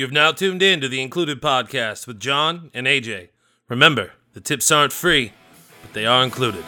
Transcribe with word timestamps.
You 0.00 0.06
have 0.06 0.14
now 0.14 0.32
tuned 0.32 0.62
in 0.62 0.80
to 0.80 0.88
the 0.88 1.02
Included 1.02 1.42
Podcast 1.42 2.06
with 2.06 2.18
John 2.18 2.70
and 2.72 2.86
AJ. 2.86 3.28
Remember, 3.68 4.12
the 4.32 4.40
tips 4.40 4.70
aren't 4.70 4.94
free, 4.94 5.34
but 5.82 5.92
they 5.92 6.06
are 6.06 6.24
included. 6.24 6.64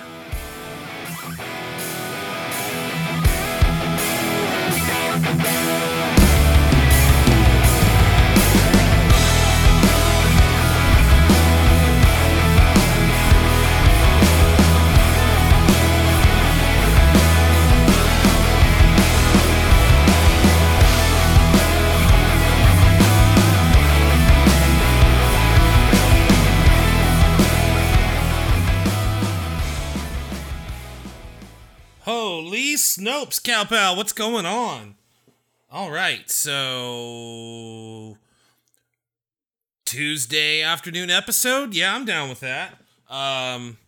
Snopes, 32.92 33.40
Cowpal, 33.40 33.96
what's 33.96 34.12
going 34.12 34.44
on? 34.44 34.96
All 35.70 35.90
right, 35.90 36.30
so 36.30 38.18
Tuesday 39.86 40.60
afternoon 40.60 41.08
episode. 41.08 41.72
Yeah, 41.72 41.94
I'm 41.94 42.04
down 42.04 42.28
with 42.28 42.40
that. 42.40 42.74
Um, 43.08 43.78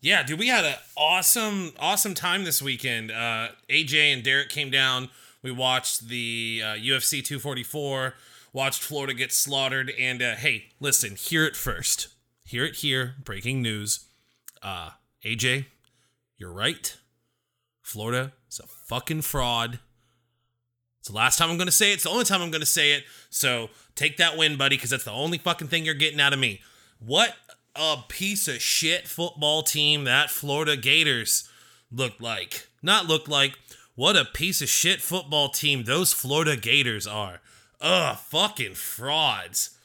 yeah, 0.00 0.24
dude, 0.24 0.40
we 0.40 0.48
had 0.48 0.64
an 0.64 0.74
awesome, 0.96 1.70
awesome 1.78 2.14
time 2.14 2.42
this 2.42 2.60
weekend. 2.60 3.12
Uh, 3.12 3.50
AJ 3.70 4.12
and 4.12 4.24
Derek 4.24 4.48
came 4.48 4.72
down. 4.72 5.08
We 5.40 5.52
watched 5.52 6.08
the 6.08 6.60
uh, 6.64 6.74
UFC 6.74 7.24
244, 7.24 8.14
watched 8.52 8.82
Florida 8.82 9.14
get 9.14 9.32
slaughtered, 9.32 9.92
and 10.00 10.20
uh, 10.20 10.34
hey, 10.34 10.70
listen, 10.80 11.14
hear 11.14 11.44
it 11.44 11.54
first. 11.54 12.08
Hear 12.42 12.64
it 12.64 12.74
here. 12.74 13.14
Breaking 13.22 13.62
news. 13.62 14.06
Uh, 14.60 14.90
AJ, 15.24 15.66
you're 16.36 16.52
right. 16.52 16.96
Florida 17.88 18.32
is 18.50 18.60
a 18.60 18.66
fucking 18.66 19.22
fraud. 19.22 19.78
It's 21.00 21.08
the 21.08 21.14
last 21.14 21.38
time 21.38 21.50
I'm 21.50 21.56
going 21.56 21.68
to 21.68 21.72
say 21.72 21.90
it. 21.90 21.94
It's 21.94 22.02
the 22.02 22.10
only 22.10 22.26
time 22.26 22.42
I'm 22.42 22.50
going 22.50 22.60
to 22.60 22.66
say 22.66 22.92
it. 22.92 23.04
So 23.30 23.70
take 23.94 24.18
that 24.18 24.36
win, 24.36 24.58
buddy, 24.58 24.76
because 24.76 24.90
that's 24.90 25.04
the 25.04 25.10
only 25.10 25.38
fucking 25.38 25.68
thing 25.68 25.86
you're 25.86 25.94
getting 25.94 26.20
out 26.20 26.34
of 26.34 26.38
me. 26.38 26.60
What 26.98 27.34
a 27.74 27.96
piece 28.06 28.46
of 28.46 28.60
shit 28.60 29.08
football 29.08 29.62
team 29.62 30.04
that 30.04 30.28
Florida 30.28 30.76
Gators 30.76 31.48
looked 31.90 32.20
like. 32.20 32.68
Not 32.82 33.06
looked 33.06 33.28
like. 33.28 33.58
What 33.94 34.16
a 34.16 34.26
piece 34.26 34.60
of 34.60 34.68
shit 34.68 35.00
football 35.00 35.48
team 35.48 35.84
those 35.84 36.12
Florida 36.12 36.58
Gators 36.58 37.06
are. 37.06 37.40
Ugh, 37.80 38.18
fucking 38.18 38.74
frauds. 38.74 39.78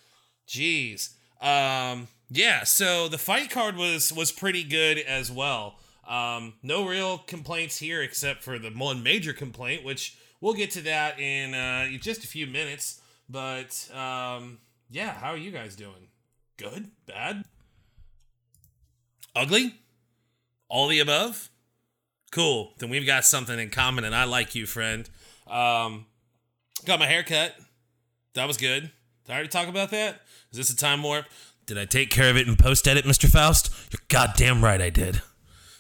Jeez. 0.45 1.11
Um, 1.39 2.09
yeah, 2.29 2.65
so 2.65 3.07
the 3.07 3.17
fight 3.17 3.49
card 3.49 3.77
was 3.77 4.11
was 4.11 4.33
pretty 4.33 4.65
good 4.65 4.97
as 4.99 5.31
well. 5.31 5.79
Um, 6.07 6.53
no 6.61 6.85
real 6.85 7.17
complaints 7.17 7.77
here 7.77 8.01
except 8.01 8.43
for 8.43 8.59
the 8.59 8.69
one 8.69 9.03
major 9.03 9.33
complaint, 9.33 9.83
which 9.83 10.17
we'll 10.41 10.53
get 10.53 10.71
to 10.71 10.81
that 10.81 11.19
in 11.19 11.53
uh, 11.53 11.87
just 11.99 12.23
a 12.23 12.27
few 12.27 12.45
minutes. 12.47 13.01
But 13.29 13.89
um, 13.93 14.59
yeah, 14.89 15.13
how 15.13 15.31
are 15.31 15.37
you 15.37 15.51
guys 15.51 15.75
doing? 15.75 16.09
Good? 16.57 16.91
Bad? 17.05 17.45
Ugly? 19.35 19.75
All 20.67 20.87
the 20.87 20.99
above? 20.99 21.49
Cool. 22.31 22.73
Then 22.79 22.89
we've 22.89 23.05
got 23.05 23.25
something 23.25 23.59
in 23.59 23.69
common, 23.69 24.03
and 24.03 24.15
I 24.15 24.23
like 24.25 24.55
you, 24.55 24.65
friend. 24.65 25.09
Um, 25.47 26.05
got 26.85 26.99
my 26.99 27.05
hair 27.05 27.23
cut. 27.23 27.55
That 28.33 28.47
was 28.47 28.57
good. 28.57 28.91
Did 29.25 29.31
I 29.31 29.35
already 29.35 29.49
talk 29.49 29.67
about 29.67 29.91
that? 29.91 30.21
Is 30.51 30.57
this 30.57 30.69
a 30.69 30.75
time 30.75 31.03
warp? 31.03 31.25
Did 31.65 31.77
I 31.77 31.85
take 31.85 32.09
care 32.09 32.29
of 32.29 32.37
it 32.37 32.47
in 32.47 32.55
post 32.55 32.87
edit, 32.87 33.05
Mr. 33.05 33.29
Faust? 33.29 33.71
You're 33.91 34.01
goddamn 34.09 34.63
right 34.63 34.81
I 34.81 34.89
did. 34.89 35.21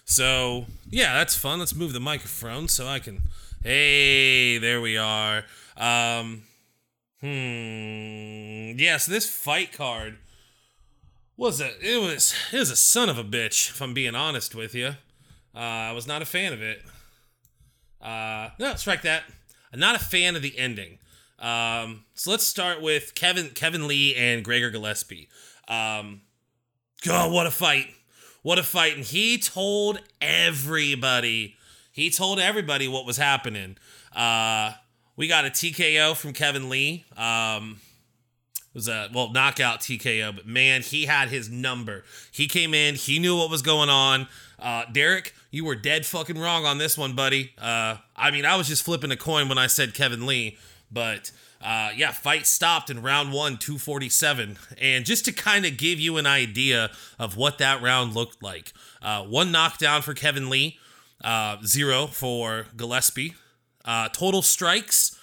So 0.05 0.65
yeah, 0.89 1.13
that's 1.13 1.35
fun. 1.35 1.59
Let's 1.59 1.75
move 1.75 1.93
the 1.93 1.99
microphone 1.99 2.67
so 2.67 2.87
I 2.87 2.99
can. 2.99 3.21
Hey, 3.63 4.57
there 4.57 4.81
we 4.81 4.97
are. 4.97 5.43
Um, 5.77 6.43
hmm. 7.21 8.77
Yeah. 8.77 8.97
So 8.97 9.11
this 9.11 9.29
fight 9.29 9.71
card 9.71 10.17
was 11.37 11.61
a. 11.61 11.71
It 11.81 12.01
was. 12.01 12.33
It 12.51 12.59
was 12.59 12.71
a 12.71 12.75
son 12.75 13.09
of 13.09 13.17
a 13.17 13.23
bitch. 13.23 13.69
If 13.69 13.81
I'm 13.81 13.93
being 13.93 14.15
honest 14.15 14.55
with 14.55 14.75
you, 14.75 14.95
uh, 15.55 15.59
I 15.59 15.91
was 15.93 16.07
not 16.07 16.21
a 16.21 16.25
fan 16.25 16.53
of 16.53 16.61
it. 16.61 16.83
Uh, 18.01 18.49
no, 18.59 18.75
strike 18.75 19.03
that. 19.03 19.23
I'm 19.71 19.79
not 19.79 19.95
a 19.95 19.99
fan 19.99 20.35
of 20.35 20.41
the 20.41 20.57
ending. 20.57 20.99
Um, 21.39 22.05
so 22.13 22.31
let's 22.31 22.45
start 22.45 22.81
with 22.81 23.15
Kevin 23.15 23.49
Kevin 23.49 23.87
Lee 23.87 24.15
and 24.15 24.43
Gregor 24.43 24.69
Gillespie. 24.69 25.29
Um, 25.67 26.21
God, 27.05 27.31
what 27.31 27.47
a 27.47 27.51
fight! 27.51 27.87
What 28.43 28.59
a 28.59 28.63
fight. 28.63 28.95
And 28.95 29.05
he 29.05 29.37
told 29.37 29.99
everybody, 30.21 31.55
he 31.91 32.09
told 32.09 32.39
everybody 32.39 32.87
what 32.87 33.05
was 33.05 33.17
happening. 33.17 33.77
Uh, 34.15 34.73
we 35.15 35.27
got 35.27 35.45
a 35.45 35.49
TKO 35.49 36.15
from 36.15 36.33
Kevin 36.33 36.69
Lee. 36.69 37.05
Um, 37.17 37.79
it 38.55 38.75
was 38.75 38.87
a 38.87 39.09
well 39.13 39.31
knockout 39.31 39.79
TKO, 39.79 40.35
but 40.35 40.47
man, 40.47 40.81
he 40.81 41.05
had 41.05 41.29
his 41.29 41.49
number. 41.49 42.03
He 42.31 42.47
came 42.47 42.73
in, 42.73 42.95
he 42.95 43.19
knew 43.19 43.37
what 43.37 43.49
was 43.49 43.61
going 43.61 43.89
on. 43.89 44.27
Uh, 44.59 44.85
Derek, 44.91 45.33
you 45.51 45.63
were 45.63 45.75
dead 45.75 46.05
fucking 46.05 46.37
wrong 46.39 46.65
on 46.65 46.79
this 46.79 46.97
one, 46.97 47.13
buddy. 47.13 47.51
Uh, 47.57 47.97
I 48.15 48.31
mean, 48.31 48.45
I 48.45 48.55
was 48.55 48.67
just 48.67 48.83
flipping 48.83 49.11
a 49.11 49.17
coin 49.17 49.47
when 49.47 49.57
I 49.57 49.67
said 49.67 49.93
Kevin 49.93 50.25
Lee, 50.25 50.57
but 50.93 51.31
uh, 51.63 51.91
yeah, 51.95 52.11
fight 52.11 52.45
stopped 52.45 52.89
in 52.89 53.01
round 53.01 53.31
one, 53.31 53.57
247. 53.57 54.57
And 54.79 55.05
just 55.05 55.25
to 55.25 55.31
kind 55.31 55.65
of 55.65 55.77
give 55.77 55.99
you 55.99 56.17
an 56.17 56.27
idea 56.27 56.91
of 57.17 57.37
what 57.37 57.57
that 57.59 57.81
round 57.81 58.13
looked 58.13 58.43
like 58.43 58.73
uh, 59.01 59.23
one 59.23 59.51
knockdown 59.51 60.01
for 60.01 60.13
Kevin 60.13 60.49
Lee, 60.49 60.77
uh, 61.23 61.57
zero 61.65 62.07
for 62.07 62.67
Gillespie. 62.75 63.35
Uh, 63.85 64.09
total 64.09 64.41
strikes, 64.41 65.17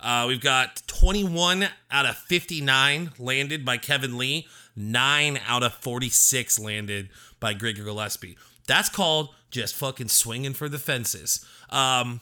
uh, 0.00 0.24
we've 0.28 0.40
got 0.40 0.82
21 0.86 1.68
out 1.90 2.06
of 2.06 2.16
59 2.16 3.12
landed 3.18 3.64
by 3.64 3.76
Kevin 3.76 4.16
Lee, 4.16 4.46
9 4.74 5.40
out 5.46 5.62
of 5.62 5.74
46 5.74 6.58
landed 6.58 7.08
by 7.40 7.54
Gregor 7.54 7.84
Gillespie. 7.84 8.36
That's 8.66 8.88
called 8.88 9.34
just 9.50 9.74
fucking 9.74 10.08
swinging 10.08 10.54
for 10.54 10.68
the 10.68 10.78
fences. 10.78 11.44
Um, 11.70 12.20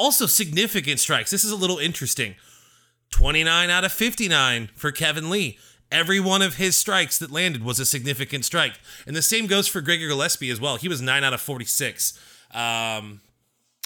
also, 0.00 0.24
significant 0.24 0.98
strikes. 0.98 1.30
This 1.30 1.44
is 1.44 1.50
a 1.50 1.56
little 1.56 1.78
interesting. 1.78 2.34
29 3.10 3.68
out 3.68 3.84
of 3.84 3.92
59 3.92 4.70
for 4.74 4.90
Kevin 4.90 5.28
Lee. 5.28 5.58
Every 5.92 6.18
one 6.20 6.40
of 6.40 6.54
his 6.54 6.74
strikes 6.76 7.18
that 7.18 7.30
landed 7.30 7.62
was 7.62 7.78
a 7.78 7.84
significant 7.84 8.46
strike. 8.46 8.80
And 9.06 9.14
the 9.14 9.20
same 9.20 9.46
goes 9.46 9.68
for 9.68 9.82
Gregor 9.82 10.08
Gillespie 10.08 10.50
as 10.50 10.58
well. 10.58 10.76
He 10.76 10.88
was 10.88 11.02
9 11.02 11.22
out 11.22 11.34
of 11.34 11.40
46. 11.42 12.18
Um, 12.52 13.20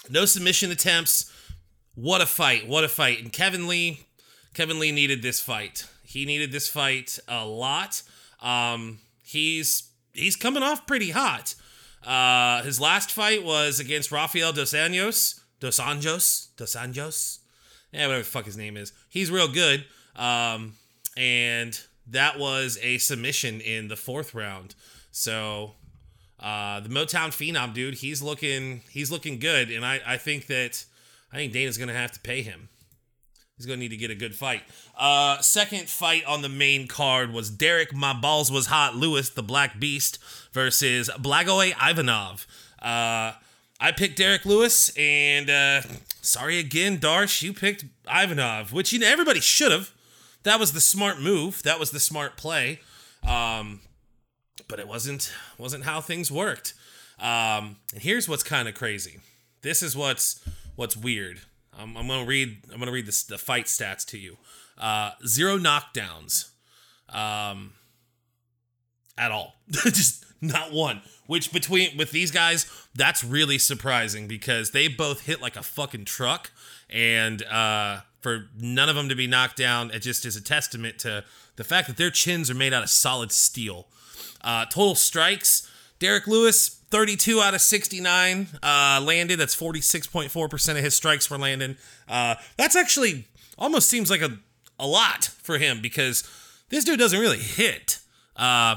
no 0.09 0.23
submission 0.23 0.71
attempts. 0.71 1.29
What 1.95 2.21
a 2.21 2.25
fight. 2.25 2.65
What 2.65 2.85
a 2.85 2.89
fight. 2.89 3.21
And 3.21 3.33
Kevin 3.33 3.67
Lee, 3.67 4.05
Kevin 4.53 4.79
Lee 4.79 4.93
needed 4.93 5.21
this 5.21 5.41
fight. 5.41 5.85
He 6.03 6.25
needed 6.25 6.51
this 6.51 6.69
fight 6.69 7.19
a 7.27 7.45
lot. 7.45 8.03
Um, 8.41 8.99
he's 9.21 9.89
he's 10.13 10.37
coming 10.37 10.63
off 10.63 10.87
pretty 10.87 11.09
hot. 11.09 11.55
Uh, 12.05 12.63
his 12.63 12.79
last 12.79 13.11
fight 13.11 13.43
was 13.43 13.79
against 13.79 14.11
Rafael 14.11 14.53
Dos 14.53 14.71
Anjos. 14.73 15.41
Dos 15.59 15.79
Anjos? 15.79 16.47
Dos 16.57 16.75
Anjos? 16.75 17.39
yeah, 17.95 18.07
whatever 18.07 18.23
the 18.23 18.29
fuck 18.29 18.45
his 18.45 18.57
name 18.57 18.77
is. 18.77 18.91
He's 19.09 19.31
real 19.31 19.47
good. 19.47 19.85
Um, 20.15 20.73
and 21.17 21.79
that 22.07 22.37
was 22.37 22.77
a 22.81 22.97
submission 22.97 23.61
in 23.61 23.87
the 23.87 23.95
fourth 23.95 24.33
round. 24.33 24.75
So 25.11 25.73
uh, 26.39 26.81
the 26.81 26.89
Motown 26.89 27.29
Phenom 27.29 27.73
dude, 27.73 27.95
he's 27.95 28.21
looking 28.21 28.81
he's 28.89 29.11
looking 29.11 29.39
good, 29.39 29.71
and 29.71 29.85
I 29.85 30.01
I 30.05 30.17
think 30.17 30.47
that 30.47 30.83
I 31.31 31.37
think 31.37 31.53
Dana's 31.53 31.77
gonna 31.77 31.93
have 31.93 32.11
to 32.13 32.19
pay 32.19 32.41
him. 32.41 32.69
He's 33.57 33.65
gonna 33.65 33.77
need 33.77 33.89
to 33.89 33.97
get 33.97 34.11
a 34.11 34.15
good 34.15 34.35
fight. 34.35 34.63
Uh, 34.97 35.39
second 35.39 35.87
fight 35.87 36.25
on 36.25 36.41
the 36.41 36.49
main 36.49 36.87
card 36.87 37.31
was 37.31 37.49
Derek 37.49 37.93
My 37.93 38.13
Balls 38.13 38.51
Was 38.51 38.67
Hot 38.67 38.95
Lewis, 38.95 39.29
the 39.29 39.43
Black 39.43 39.79
Beast, 39.79 40.19
versus 40.51 41.09
Blagoy 41.17 41.73
Ivanov. 41.81 42.45
Uh, 42.81 43.33
I 43.79 43.91
picked 43.91 44.17
Derek 44.17 44.45
Lewis, 44.45 44.89
and 44.97 45.49
uh, 45.49 45.81
sorry 46.21 46.59
again, 46.59 46.97
Darsh, 46.97 47.41
you 47.41 47.53
picked 47.53 47.85
Ivanov, 48.07 48.71
which 48.71 48.93
you 48.93 48.99
know 48.99 49.07
everybody 49.07 49.39
should 49.41 49.71
have. 49.71 49.91
That 50.43 50.59
was 50.59 50.73
the 50.73 50.81
smart 50.81 51.19
move. 51.19 51.63
That 51.63 51.79
was 51.79 51.91
the 51.91 51.99
smart 51.99 52.37
play. 52.37 52.79
Um, 53.27 53.81
but 54.67 54.79
it 54.79 54.87
wasn't 54.87 55.31
wasn't 55.57 55.83
how 55.83 56.01
things 56.01 56.31
worked. 56.31 56.73
Um, 57.19 57.77
and 57.93 58.01
here's 58.01 58.27
what's 58.27 58.43
kind 58.43 58.67
of 58.67 58.75
crazy. 58.75 59.19
This 59.61 59.81
is 59.81 59.95
what's 59.95 60.41
what's 60.75 60.95
weird. 60.95 61.41
I'm, 61.77 61.97
I'm 61.97 62.07
gonna 62.07 62.25
read. 62.25 62.57
I'm 62.71 62.79
gonna 62.79 62.91
read 62.91 63.05
this, 63.05 63.23
the 63.23 63.37
fight 63.37 63.65
stats 63.65 64.05
to 64.07 64.17
you. 64.17 64.37
Uh, 64.77 65.11
zero 65.25 65.57
knockdowns, 65.57 66.49
um, 67.09 67.73
at 69.17 69.31
all. 69.31 69.55
Just 69.69 70.25
not 70.47 70.71
one. 70.71 71.01
Which 71.27 71.51
between 71.51 71.97
with 71.97 72.11
these 72.11 72.31
guys, 72.31 72.65
that's 72.93 73.23
really 73.23 73.57
surprising 73.57 74.27
because 74.27 74.71
they 74.71 74.87
both 74.87 75.21
hit 75.21 75.41
like 75.41 75.55
a 75.55 75.63
fucking 75.63 76.05
truck, 76.05 76.51
and 76.89 77.41
uh, 77.43 78.01
for 78.21 78.49
none 78.59 78.89
of 78.89 78.95
them 78.95 79.09
to 79.09 79.15
be 79.15 79.25
knocked 79.27 79.57
down, 79.57 79.91
it 79.91 79.99
just 79.99 80.25
is 80.25 80.35
a 80.35 80.41
testament 80.41 80.99
to 80.99 81.23
the 81.55 81.63
fact 81.63 81.87
that 81.87 81.97
their 81.97 82.11
chins 82.11 82.49
are 82.49 82.55
made 82.55 82.73
out 82.73 82.83
of 82.83 82.89
solid 82.89 83.31
steel. 83.31 83.87
Uh, 84.41 84.65
total 84.65 84.93
strikes, 84.95 85.69
Derek 85.99 86.27
Lewis, 86.27 86.81
32 86.91 87.41
out 87.41 87.53
of 87.53 87.61
69 87.61 88.47
uh, 88.61 89.01
landed. 89.03 89.39
That's 89.39 89.55
46.4% 89.55 90.69
of 90.69 90.77
his 90.77 90.95
strikes 90.95 91.29
were 91.29 91.37
landing. 91.37 91.77
Uh, 92.07 92.35
that's 92.57 92.75
actually 92.75 93.27
almost 93.57 93.89
seems 93.89 94.09
like 94.09 94.21
a, 94.21 94.37
a 94.79 94.87
lot 94.87 95.25
for 95.25 95.57
him 95.57 95.81
because 95.81 96.23
this 96.69 96.83
dude 96.83 96.99
doesn't 96.99 97.19
really 97.19 97.39
hit. 97.39 97.99
Uh, 98.35 98.75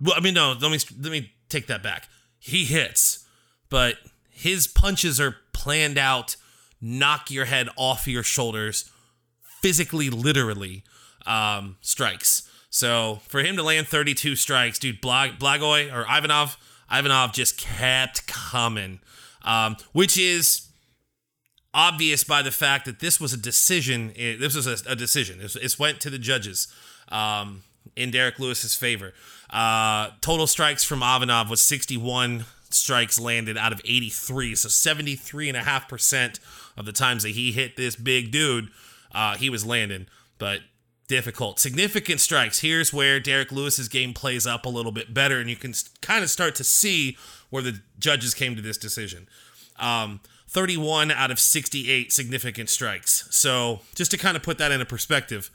well, 0.00 0.14
I 0.16 0.20
mean, 0.20 0.34
no, 0.34 0.54
let 0.60 0.70
me, 0.70 0.78
let 1.00 1.12
me 1.12 1.32
take 1.48 1.66
that 1.68 1.82
back. 1.82 2.08
He 2.38 2.64
hits, 2.64 3.26
but 3.70 3.96
his 4.30 4.66
punches 4.66 5.20
are 5.20 5.36
planned 5.52 5.98
out, 5.98 6.36
knock 6.80 7.30
your 7.30 7.46
head 7.46 7.68
off 7.76 8.06
your 8.06 8.22
shoulders, 8.22 8.90
physically, 9.42 10.10
literally 10.10 10.84
um, 11.26 11.76
strikes. 11.80 12.48
So 12.70 13.20
for 13.28 13.40
him 13.40 13.56
to 13.56 13.62
land 13.62 13.86
32 13.86 14.36
strikes, 14.36 14.78
dude, 14.78 15.00
Blag- 15.00 15.38
Blagoy 15.38 15.92
or 15.92 16.04
Ivanov, 16.10 16.56
Ivanov 16.90 17.32
just 17.32 17.56
kept 17.56 18.26
coming, 18.26 19.00
um, 19.42 19.76
which 19.92 20.18
is 20.18 20.68
obvious 21.72 22.24
by 22.24 22.42
the 22.42 22.50
fact 22.50 22.84
that 22.84 23.00
this 23.00 23.20
was 23.20 23.32
a 23.32 23.36
decision. 23.36 24.12
It, 24.16 24.38
this 24.38 24.54
was 24.54 24.66
a, 24.66 24.90
a 24.90 24.96
decision. 24.96 25.40
It, 25.40 25.54
it, 25.56 25.78
went 25.78 26.00
to 26.00 26.10
the 26.10 26.18
judges 26.18 26.68
um, 27.08 27.62
in 27.96 28.10
Derek 28.10 28.38
Lewis's 28.38 28.74
favor. 28.74 29.12
Uh, 29.50 30.10
total 30.20 30.46
strikes 30.46 30.84
from 30.84 31.02
Ivanov 31.02 31.50
was 31.50 31.60
61 31.60 32.44
strikes 32.70 33.20
landed 33.20 33.56
out 33.56 33.72
of 33.72 33.80
83. 33.84 34.54
So 34.54 34.68
73.5% 34.68 36.40
of 36.76 36.86
the 36.86 36.92
times 36.92 37.22
that 37.22 37.30
he 37.30 37.52
hit 37.52 37.76
this 37.76 37.96
big 37.96 38.30
dude, 38.30 38.68
uh, 39.12 39.36
he 39.36 39.48
was 39.48 39.64
landing. 39.64 40.06
But 40.38 40.60
difficult. 41.08 41.60
Significant 41.60 42.20
strikes. 42.20 42.60
Here's 42.60 42.92
where 42.92 43.20
Derek 43.20 43.52
Lewis's 43.52 43.88
game 43.88 44.14
plays 44.14 44.46
up 44.46 44.66
a 44.66 44.68
little 44.68 44.92
bit 44.92 45.12
better, 45.12 45.38
and 45.38 45.48
you 45.48 45.56
can 45.56 45.74
kind 46.00 46.24
of 46.24 46.30
start 46.30 46.54
to 46.56 46.64
see 46.64 47.16
where 47.50 47.62
the 47.62 47.80
judges 47.98 48.34
came 48.34 48.56
to 48.56 48.62
this 48.62 48.78
decision. 48.78 49.28
Um, 49.78 50.20
31 50.48 51.10
out 51.10 51.30
of 51.30 51.38
68 51.38 52.12
significant 52.12 52.70
strikes. 52.70 53.26
So, 53.30 53.80
just 53.94 54.10
to 54.12 54.16
kind 54.16 54.36
of 54.36 54.42
put 54.42 54.58
that 54.58 54.72
into 54.72 54.84
perspective, 54.84 55.50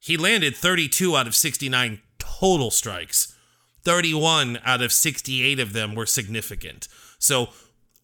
he 0.00 0.16
landed 0.16 0.56
32 0.56 1.16
out 1.16 1.26
of 1.26 1.34
69 1.34 2.00
total 2.20 2.70
strikes. 2.70 3.36
31 3.84 4.58
out 4.64 4.82
of 4.82 4.92
68 4.92 5.58
of 5.58 5.72
them 5.72 5.94
were 5.94 6.06
significant. 6.06 6.86
So, 7.18 7.48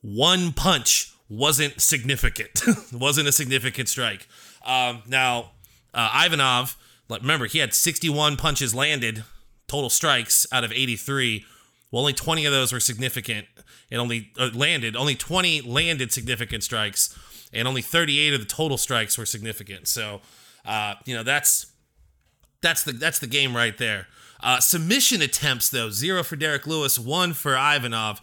one 0.00 0.52
punch 0.52 1.12
wasn't 1.28 1.80
significant, 1.80 2.62
wasn't 2.92 3.28
a 3.28 3.32
significant 3.32 3.88
strike. 3.88 4.26
Um, 4.64 5.02
now, 5.06 5.52
uh, 5.92 6.22
Ivanov, 6.24 6.76
remember, 7.08 7.46
he 7.46 7.58
had 7.58 7.74
61 7.74 8.36
punches 8.36 8.74
landed, 8.74 9.24
total 9.66 9.90
strikes 9.90 10.46
out 10.52 10.64
of 10.64 10.72
83. 10.72 11.44
Well, 11.90 12.00
only 12.00 12.12
20 12.12 12.44
of 12.46 12.52
those 12.52 12.72
were 12.72 12.80
significant 12.80 13.46
and 13.90 14.00
only 14.00 14.32
uh, 14.38 14.50
landed. 14.54 14.96
Only 14.96 15.14
20 15.14 15.62
landed 15.62 16.12
significant 16.12 16.62
strikes, 16.62 17.16
and 17.52 17.66
only 17.66 17.82
38 17.82 18.34
of 18.34 18.40
the 18.40 18.46
total 18.46 18.76
strikes 18.76 19.16
were 19.16 19.26
significant. 19.26 19.88
So, 19.88 20.20
uh, 20.64 20.94
you 21.04 21.14
know, 21.14 21.22
that's 21.22 21.66
that's 22.66 22.82
the 22.82 22.92
that's 22.92 23.20
the 23.20 23.28
game 23.28 23.56
right 23.56 23.78
there. 23.78 24.08
Uh, 24.40 24.58
submission 24.58 25.22
attempts 25.22 25.68
though, 25.68 25.88
zero 25.88 26.24
for 26.24 26.34
Derek 26.34 26.66
Lewis, 26.66 26.98
one 26.98 27.32
for 27.32 27.54
Ivanov. 27.54 28.20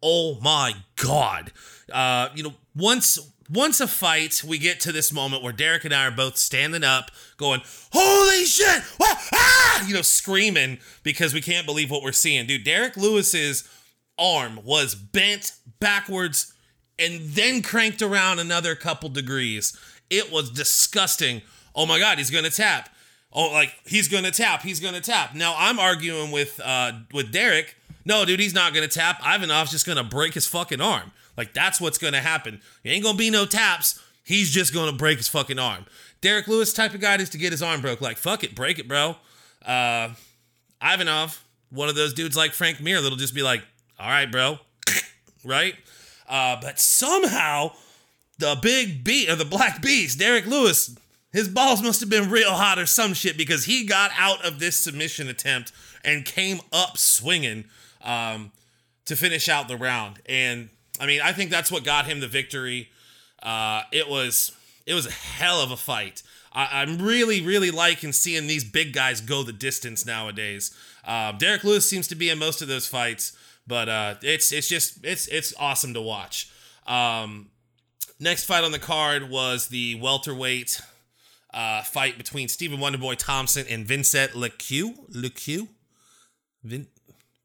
Oh 0.00 0.38
my 0.40 0.74
God! 0.96 1.52
Uh, 1.92 2.28
you 2.34 2.44
know, 2.44 2.54
once 2.76 3.18
once 3.50 3.80
a 3.80 3.88
fight, 3.88 4.44
we 4.46 4.58
get 4.58 4.78
to 4.80 4.92
this 4.92 5.12
moment 5.12 5.42
where 5.42 5.52
Derek 5.52 5.84
and 5.84 5.92
I 5.92 6.06
are 6.06 6.12
both 6.12 6.36
standing 6.36 6.84
up, 6.84 7.10
going, 7.36 7.62
Holy 7.92 8.44
shit! 8.44 8.82
Ah! 9.00 9.86
You 9.88 9.94
know, 9.94 10.02
screaming 10.02 10.78
because 11.02 11.34
we 11.34 11.40
can't 11.40 11.66
believe 11.66 11.90
what 11.90 12.02
we're 12.02 12.12
seeing. 12.12 12.46
Dude, 12.46 12.62
Derek 12.62 12.96
Lewis's 12.96 13.68
arm 14.16 14.60
was 14.64 14.94
bent 14.94 15.52
backwards 15.80 16.52
and 16.96 17.20
then 17.30 17.60
cranked 17.60 18.02
around 18.02 18.38
another 18.38 18.76
couple 18.76 19.08
degrees. 19.08 19.76
It 20.10 20.30
was 20.30 20.48
disgusting. 20.50 21.42
Oh 21.74 21.86
my 21.86 21.98
God, 21.98 22.18
he's 22.18 22.30
gonna 22.30 22.50
tap. 22.50 22.88
Oh, 23.32 23.50
like 23.52 23.74
he's 23.86 24.08
gonna 24.08 24.30
tap. 24.30 24.62
He's 24.62 24.80
gonna 24.80 25.00
tap. 25.00 25.34
Now 25.34 25.54
I'm 25.56 25.78
arguing 25.78 26.30
with 26.30 26.60
uh 26.64 26.92
with 27.12 27.32
Derek. 27.32 27.76
No, 28.04 28.24
dude, 28.24 28.40
he's 28.40 28.54
not 28.54 28.74
gonna 28.74 28.88
tap. 28.88 29.20
Ivanov's 29.24 29.70
just 29.70 29.86
gonna 29.86 30.04
break 30.04 30.34
his 30.34 30.46
fucking 30.46 30.80
arm. 30.80 31.12
Like 31.36 31.54
that's 31.54 31.80
what's 31.80 31.98
gonna 31.98 32.20
happen. 32.20 32.60
He 32.82 32.90
ain't 32.90 33.04
gonna 33.04 33.16
be 33.18 33.30
no 33.30 33.46
taps. 33.46 34.02
He's 34.24 34.50
just 34.50 34.74
gonna 34.74 34.92
break 34.92 35.18
his 35.18 35.28
fucking 35.28 35.58
arm. 35.58 35.86
Derek 36.20 36.48
Lewis 36.48 36.72
type 36.72 36.92
of 36.92 37.00
guy 37.00 37.16
is 37.16 37.30
to 37.30 37.38
get 37.38 37.52
his 37.52 37.62
arm 37.62 37.80
broke. 37.80 38.00
Like 38.00 38.16
fuck 38.16 38.42
it, 38.42 38.54
break 38.54 38.78
it, 38.78 38.88
bro. 38.88 39.16
Uh, 39.64 40.10
Ivanov, 40.82 41.44
one 41.70 41.88
of 41.88 41.94
those 41.94 42.14
dudes 42.14 42.36
like 42.36 42.52
Frank 42.52 42.80
Mir 42.80 43.00
that'll 43.00 43.16
just 43.16 43.34
be 43.34 43.42
like, 43.42 43.62
all 43.98 44.08
right, 44.08 44.30
bro, 44.30 44.58
right? 45.44 45.74
Uh, 46.28 46.56
but 46.60 46.78
somehow 46.80 47.72
the 48.38 48.58
big 48.60 49.04
beat 49.04 49.28
or 49.28 49.36
the 49.36 49.44
black 49.44 49.82
beast, 49.82 50.18
Derek 50.18 50.46
Lewis, 50.46 50.96
his 51.32 51.48
balls 51.48 51.82
must 51.82 52.00
have 52.00 52.10
been 52.10 52.30
real 52.30 52.52
hot 52.52 52.78
or 52.78 52.86
some 52.86 53.14
shit 53.14 53.36
because 53.36 53.64
he 53.64 53.84
got 53.84 54.10
out 54.18 54.44
of 54.44 54.58
this 54.58 54.76
submission 54.76 55.28
attempt 55.28 55.72
and 56.04 56.24
came 56.24 56.60
up 56.72 56.98
swinging 56.98 57.64
um, 58.02 58.50
to 59.04 59.16
finish 59.16 59.48
out 59.48 59.68
the 59.68 59.76
round. 59.76 60.20
And 60.26 60.70
I 61.00 61.06
mean, 61.06 61.20
I 61.20 61.32
think 61.32 61.50
that's 61.50 61.70
what 61.70 61.84
got 61.84 62.06
him 62.06 62.20
the 62.20 62.28
victory. 62.28 62.88
Uh, 63.42 63.82
it 63.92 64.08
was 64.08 64.52
it 64.86 64.94
was 64.94 65.06
a 65.06 65.12
hell 65.12 65.60
of 65.60 65.70
a 65.70 65.76
fight. 65.76 66.22
I, 66.52 66.82
am 66.82 66.98
really, 66.98 67.40
really 67.40 67.70
liking 67.70 68.12
seeing 68.12 68.48
these 68.48 68.64
big 68.64 68.92
guys 68.92 69.20
go 69.20 69.44
the 69.44 69.52
distance 69.52 70.04
nowadays. 70.04 70.74
Uh, 71.04 71.32
Derek 71.32 71.62
Lewis 71.62 71.88
seems 71.88 72.08
to 72.08 72.16
be 72.16 72.28
in 72.28 72.38
most 72.38 72.60
of 72.60 72.66
those 72.66 72.88
fights, 72.88 73.36
but 73.66 73.88
uh, 73.88 74.14
it's 74.22 74.52
it's 74.52 74.68
just 74.68 75.04
it's 75.04 75.28
it's 75.28 75.54
awesome 75.58 75.94
to 75.94 76.00
watch. 76.00 76.50
Um, 76.86 77.50
next 78.18 78.44
fight 78.44 78.64
on 78.64 78.72
the 78.72 78.80
card 78.80 79.30
was 79.30 79.68
the 79.68 79.94
welterweight 79.96 80.80
uh, 81.52 81.82
fight 81.82 82.16
between 82.16 82.48
Stephen 82.48 82.78
Wonderboy 82.78 83.16
Thompson 83.16 83.66
and 83.68 83.86
Vincent 83.86 84.34
Leque. 84.34 84.94
Leque? 85.08 85.68
Vin, 86.62 86.86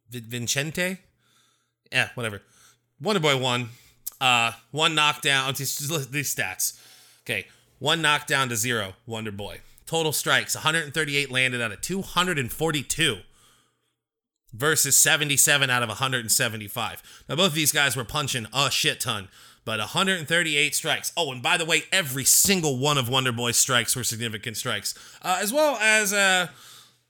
Vin, 0.09 0.23
Vincente? 0.23 0.97
Yeah, 1.91 2.09
whatever. 2.15 2.41
Wonder 3.01 3.19
Boy 3.19 3.37
won. 3.37 3.69
Uh, 4.19 4.51
one 4.71 4.95
knockdown. 4.95 5.53
These, 5.57 5.79
stats. 5.79 6.79
Okay, 7.23 7.47
one 7.79 8.01
knockdown 8.01 8.49
to 8.49 8.55
zero. 8.55 8.93
Wonder 9.05 9.31
Boy. 9.31 9.61
Total 9.85 10.11
strikes 10.11 10.55
138 10.55 11.29
landed 11.29 11.61
out 11.61 11.71
of 11.71 11.81
242 11.81 13.17
versus 14.51 14.97
77 14.97 15.69
out 15.69 15.83
of 15.83 15.89
175. 15.89 17.23
Now 17.29 17.35
both 17.35 17.47
of 17.47 17.53
these 17.53 17.71
guys 17.71 17.95
were 17.95 18.03
punching 18.03 18.47
a 18.53 18.71
shit 18.71 18.99
ton, 18.99 19.27
but 19.65 19.79
138 19.79 20.75
strikes. 20.75 21.11
Oh, 21.17 21.31
and 21.31 21.41
by 21.41 21.57
the 21.57 21.65
way, 21.65 21.83
every 21.91 22.23
single 22.23 22.77
one 22.77 22.97
of 22.97 23.09
Wonder 23.09 23.31
Boy's 23.31 23.57
strikes 23.57 23.95
were 23.95 24.03
significant 24.03 24.57
strikes, 24.57 24.93
uh, 25.23 25.39
as 25.41 25.51
well 25.51 25.77
as 25.81 26.13
uh, 26.13 26.47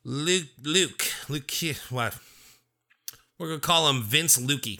Luke, 0.05 0.47
Luke, 0.63 1.03
Luke. 1.29 1.51
What? 1.89 2.17
We're 3.37 3.49
gonna 3.49 3.59
call 3.59 3.89
him 3.89 4.01
Vince 4.01 4.37
Lukey. 4.37 4.79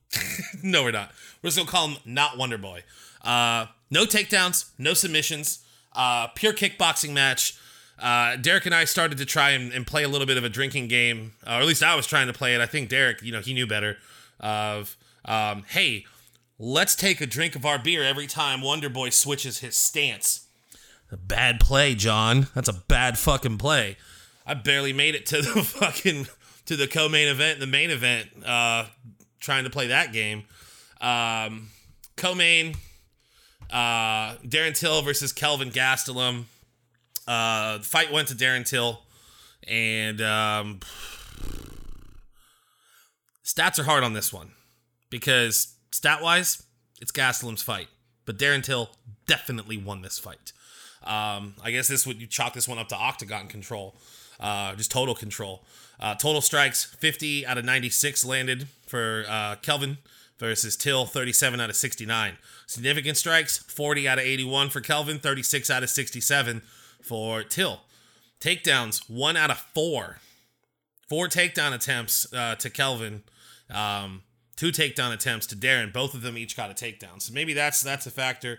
no, 0.62 0.82
we're 0.84 0.90
not. 0.90 1.10
We're 1.42 1.48
just 1.48 1.56
gonna 1.56 1.70
call 1.70 1.88
him 1.88 1.96
not 2.04 2.36
Wonder 2.36 2.58
Boy. 2.58 2.84
Uh, 3.22 3.66
no 3.90 4.04
takedowns, 4.04 4.70
no 4.78 4.92
submissions, 4.92 5.64
uh, 5.94 6.28
pure 6.28 6.52
kickboxing 6.52 7.12
match. 7.12 7.58
Uh, 7.98 8.36
Derek 8.36 8.66
and 8.66 8.74
I 8.74 8.84
started 8.84 9.16
to 9.18 9.24
try 9.24 9.50
and, 9.50 9.72
and, 9.72 9.86
play 9.86 10.02
a 10.02 10.08
little 10.08 10.26
bit 10.26 10.36
of 10.36 10.44
a 10.44 10.50
drinking 10.50 10.88
game, 10.88 11.32
or 11.46 11.52
at 11.54 11.64
least 11.64 11.82
I 11.82 11.94
was 11.94 12.06
trying 12.06 12.26
to 12.26 12.34
play 12.34 12.54
it. 12.54 12.60
I 12.60 12.66
think 12.66 12.90
Derek, 12.90 13.22
you 13.22 13.32
know, 13.32 13.40
he 13.40 13.54
knew 13.54 13.66
better. 13.66 13.96
Of 14.38 14.98
um, 15.24 15.64
hey, 15.70 16.04
let's 16.58 16.94
take 16.94 17.20
a 17.20 17.26
drink 17.26 17.54
of 17.54 17.64
our 17.66 17.78
beer 17.78 18.02
every 18.02 18.26
time 18.26 18.60
Wonder 18.60 18.88
Boy 18.88 19.10
switches 19.10 19.58
his 19.58 19.76
stance. 19.76 20.46
A 21.10 21.16
bad 21.16 21.60
play, 21.60 21.94
John. 21.94 22.48
That's 22.54 22.68
a 22.68 22.72
bad 22.72 23.18
fucking 23.18 23.58
play. 23.58 23.96
I 24.44 24.54
barely 24.54 24.92
made 24.92 25.14
it 25.14 25.26
to 25.26 25.36
the 25.42 25.62
fucking 25.62 26.26
to 26.66 26.76
the 26.76 26.88
co-main 26.88 27.28
event, 27.28 27.60
the 27.60 27.66
main 27.66 27.90
event. 27.90 28.28
Uh, 28.44 28.86
trying 29.40 29.64
to 29.64 29.70
play 29.70 29.88
that 29.88 30.12
game. 30.12 30.44
Um, 31.00 31.68
co-main, 32.16 32.74
uh, 33.70 34.34
Darren 34.38 34.76
Till 34.76 35.02
versus 35.02 35.32
Kelvin 35.32 35.70
Gastelum. 35.70 36.44
Uh, 37.28 37.78
fight 37.80 38.12
went 38.12 38.28
to 38.28 38.34
Darren 38.34 38.68
Till, 38.68 39.02
and 39.68 40.20
um, 40.20 40.80
stats 43.44 43.78
are 43.78 43.84
hard 43.84 44.02
on 44.02 44.12
this 44.12 44.32
one 44.32 44.52
because 45.10 45.75
stat 45.96 46.22
wise, 46.22 46.62
it's 47.00 47.10
Gastelum's 47.10 47.62
fight, 47.62 47.88
but 48.26 48.38
Darren 48.38 48.62
Till 48.62 48.90
definitely 49.26 49.76
won 49.78 50.02
this 50.02 50.18
fight. 50.18 50.52
Um, 51.02 51.54
I 51.62 51.70
guess 51.70 51.88
this 51.88 52.06
would 52.06 52.20
you 52.20 52.26
chalk 52.26 52.52
this 52.52 52.68
one 52.68 52.78
up 52.78 52.88
to 52.88 52.96
octagon 52.96 53.48
control, 53.48 53.96
uh, 54.38 54.74
just 54.74 54.90
total 54.90 55.14
control. 55.14 55.64
Uh, 55.98 56.14
total 56.14 56.42
strikes 56.42 56.84
50 56.84 57.46
out 57.46 57.56
of 57.56 57.64
96 57.64 58.24
landed 58.24 58.68
for 58.86 59.24
uh, 59.28 59.56
Kelvin 59.56 59.98
versus 60.38 60.76
Till, 60.76 61.06
37 61.06 61.60
out 61.60 61.70
of 61.70 61.76
69. 61.76 62.36
Significant 62.66 63.16
strikes, 63.16 63.56
40 63.58 64.06
out 64.06 64.18
of 64.18 64.24
81 64.24 64.68
for 64.68 64.80
Kelvin, 64.80 65.18
36 65.18 65.70
out 65.70 65.82
of 65.82 65.88
67 65.88 66.60
for 67.00 67.42
Till. 67.42 67.80
Takedowns, 68.40 69.08
one 69.08 69.36
out 69.36 69.50
of 69.50 69.58
four. 69.58 70.18
Four 71.08 71.28
takedown 71.28 71.72
attempts 71.72 72.30
uh, 72.34 72.56
to 72.56 72.68
Kelvin, 72.68 73.22
um, 73.70 74.22
two 74.56 74.72
takedown 74.72 75.12
attempts 75.12 75.46
to 75.48 75.56
Darren. 75.56 75.92
Both 75.92 76.14
of 76.14 76.22
them 76.22 76.36
each 76.36 76.56
got 76.56 76.70
a 76.70 76.74
takedown. 76.74 77.20
So 77.20 77.32
maybe 77.32 77.52
that's 77.54 77.80
that's 77.80 78.06
a 78.06 78.10
factor. 78.10 78.58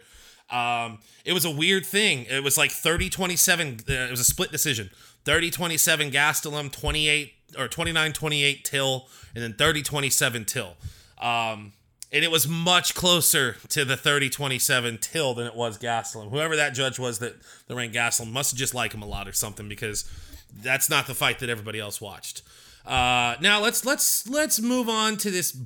Um, 0.50 1.00
it 1.26 1.34
was 1.34 1.44
a 1.44 1.52
weird 1.52 1.86
thing. 1.86 2.26
It 2.30 2.44
was 2.44 2.58
like 2.58 2.72
30 2.72 3.10
27. 3.10 3.80
Uh, 3.90 3.94
it 3.94 4.12
was 4.12 4.20
a 4.20 4.24
split 4.24 4.52
decision 4.52 4.90
30 5.26 5.52
27 5.52 6.12
Gastelum, 6.12 6.72
28 6.72 7.34
or 7.58 7.68
29 7.68 8.14
28 8.14 8.64
Till, 8.64 9.08
and 9.36 9.44
then 9.44 9.54
30 9.54 9.82
27 9.82 10.46
Till. 10.46 10.76
Um, 11.20 11.74
and 12.14 12.24
it 12.24 12.32
was 12.32 12.48
much 12.48 12.96
closer 12.96 13.58
to 13.70 13.84
the 13.84 13.98
30 13.98 14.30
27 14.30 15.00
Till 15.00 15.34
than 15.34 15.48
it 15.48 15.56
was 15.56 15.78
Gastelum. 15.78 16.30
Whoever 16.30 16.56
that 16.56 16.74
judge 16.74 16.98
was 16.98 17.20
that, 17.20 17.36
that 17.68 17.76
ranked 17.76 17.96
Gastelum 17.96 18.32
must 18.32 18.56
just 18.56 18.74
liked 18.74 18.94
him 18.94 19.02
a 19.02 19.08
lot 19.08 19.28
or 19.28 19.34
something 19.34 19.68
because 19.68 20.10
that's 20.62 20.90
not 20.90 21.08
the 21.08 21.16
fight 21.16 21.40
that 21.40 21.50
everybody 21.50 21.80
else 21.80 22.00
watched. 22.00 22.44
Uh, 22.86 23.36
now 23.42 23.62
let's 23.62 23.86
let's 23.86 24.30
let's 24.30 24.62
move 24.62 24.88
on 24.88 25.18
to 25.18 25.30
this 25.30 25.58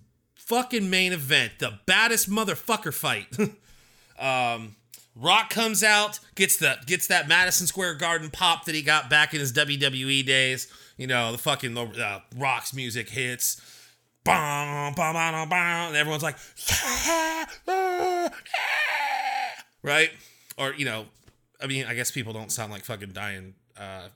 fucking 0.46 0.90
main 0.90 1.14
event, 1.14 1.54
the 1.60 1.80
baddest 1.86 2.30
motherfucker 2.30 2.94
fight. 2.94 3.28
um, 4.20 4.76
Rock 5.16 5.50
comes 5.50 5.84
out, 5.84 6.20
gets 6.36 6.58
the 6.58 6.78
gets 6.86 7.08
that 7.08 7.28
Madison 7.28 7.68
Square 7.68 7.96
Garden 7.96 8.30
pop 8.30 8.66
that 8.66 8.76
he 8.76 8.82
got 8.82 9.10
back 9.10 9.34
in 9.34 9.40
his 9.40 9.54
WWE 9.54 10.26
days. 10.26 10.72
You 10.98 11.08
know, 11.08 11.32
the 11.32 11.38
fucking 11.38 11.78
uh, 11.78 12.20
Rock's 12.38 12.74
music 12.74 13.10
hits. 13.10 13.62
Bum, 14.24 14.94
bum, 14.94 15.14
bum, 15.14 15.50
bum, 15.50 15.58
and 15.58 15.96
everyone's 15.96 16.22
like, 16.22 16.38
yeah, 16.70 17.46
yeah, 17.68 18.30
right? 19.82 20.12
Or, 20.60 20.76
you 20.76 20.86
know, 20.86 21.06
I 21.60 21.66
mean, 21.66 21.86
I 21.88 21.96
guess 21.96 22.12
people 22.12 22.32
don't 22.32 22.52
sound 22.52 22.72
like 22.72 22.86
fucking 22.86 23.14
dying 23.14 23.56
uh, 23.80 24.10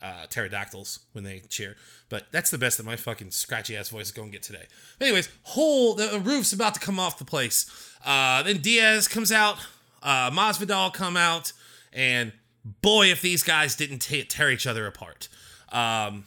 uh, 0.00 0.26
pterodactyls 0.30 1.00
when 1.12 1.24
they 1.24 1.40
cheer. 1.50 1.76
But 2.08 2.26
that's 2.30 2.50
the 2.50 2.58
best 2.58 2.76
that 2.76 2.86
my 2.86 2.96
fucking 2.96 3.32
scratchy 3.32 3.76
ass 3.76 3.88
voice 3.88 4.06
is 4.06 4.12
going 4.12 4.28
to 4.28 4.32
get 4.32 4.42
today. 4.42 4.66
Anyways, 5.00 5.28
whole 5.42 5.94
the 5.94 6.20
roof's 6.20 6.52
about 6.52 6.74
to 6.74 6.80
come 6.80 7.00
off 7.00 7.18
the 7.18 7.24
place. 7.24 7.68
Uh, 8.04 8.42
then 8.44 8.58
Diaz 8.58 9.08
comes 9.08 9.32
out, 9.32 9.56
uh, 10.02 10.30
Masvidal 10.30 10.92
come 10.94 11.16
out, 11.16 11.52
and 11.92 12.32
boy, 12.64 13.10
if 13.10 13.22
these 13.22 13.42
guys 13.42 13.74
didn't 13.74 14.00
t- 14.00 14.22
tear 14.22 14.50
each 14.50 14.66
other 14.66 14.86
apart. 14.86 15.28
Um, 15.72 16.24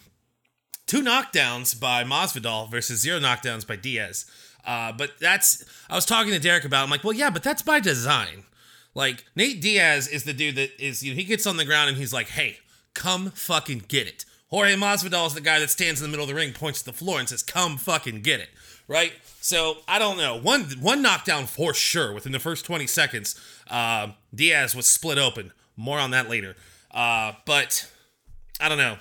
two 0.85 1.01
knockdowns 1.01 1.79
by 1.79 2.03
Masvidal 2.03 2.69
versus 2.69 2.99
zero 2.99 3.19
knockdowns 3.19 3.65
by 3.65 3.77
Diaz. 3.77 4.25
Uh, 4.65 4.91
but 4.91 5.11
that's 5.19 5.63
I 5.89 5.95
was 5.95 6.05
talking 6.05 6.33
to 6.33 6.39
Derek 6.39 6.65
about. 6.65 6.83
I'm 6.83 6.89
like, 6.89 7.03
well, 7.03 7.13
yeah, 7.13 7.29
but 7.29 7.43
that's 7.43 7.61
by 7.61 7.79
design. 7.79 8.43
Like 8.93 9.23
Nate 9.35 9.61
Diaz 9.61 10.07
is 10.07 10.25
the 10.25 10.33
dude 10.33 10.55
that 10.55 10.71
is 10.83 11.03
you 11.03 11.11
know, 11.13 11.15
he 11.15 11.23
gets 11.23 11.47
on 11.47 11.57
the 11.57 11.65
ground 11.65 11.89
and 11.89 11.97
he's 11.97 12.11
like, 12.11 12.27
hey, 12.27 12.57
come 12.93 13.31
fucking 13.31 13.85
get 13.87 14.07
it. 14.07 14.25
Jorge 14.49 14.75
Masvidal 14.75 15.27
is 15.27 15.33
the 15.33 15.41
guy 15.41 15.59
that 15.59 15.69
stands 15.69 16.01
in 16.01 16.07
the 16.07 16.09
middle 16.09 16.23
of 16.23 16.29
the 16.29 16.35
ring, 16.35 16.53
points 16.53 16.79
to 16.79 16.85
the 16.85 16.93
floor, 16.93 17.19
and 17.19 17.29
says, 17.29 17.43
"Come 17.43 17.77
fucking 17.77 18.21
get 18.21 18.39
it." 18.39 18.49
Right? 18.87 19.13
So 19.41 19.77
I 19.87 19.99
don't 19.99 20.17
know. 20.17 20.35
One 20.39 20.63
one 20.79 21.01
knockdown 21.01 21.45
for 21.45 21.73
sure 21.73 22.13
within 22.13 22.31
the 22.31 22.39
first 22.39 22.65
20 22.65 22.87
seconds. 22.87 23.39
Uh, 23.69 24.09
Diaz 24.33 24.75
was 24.75 24.87
split 24.87 25.17
open. 25.17 25.51
More 25.77 25.99
on 25.99 26.11
that 26.11 26.29
later. 26.29 26.55
Uh, 26.91 27.33
but 27.45 27.89
I 28.59 28.67
don't 28.67 28.77
know. 28.77 28.97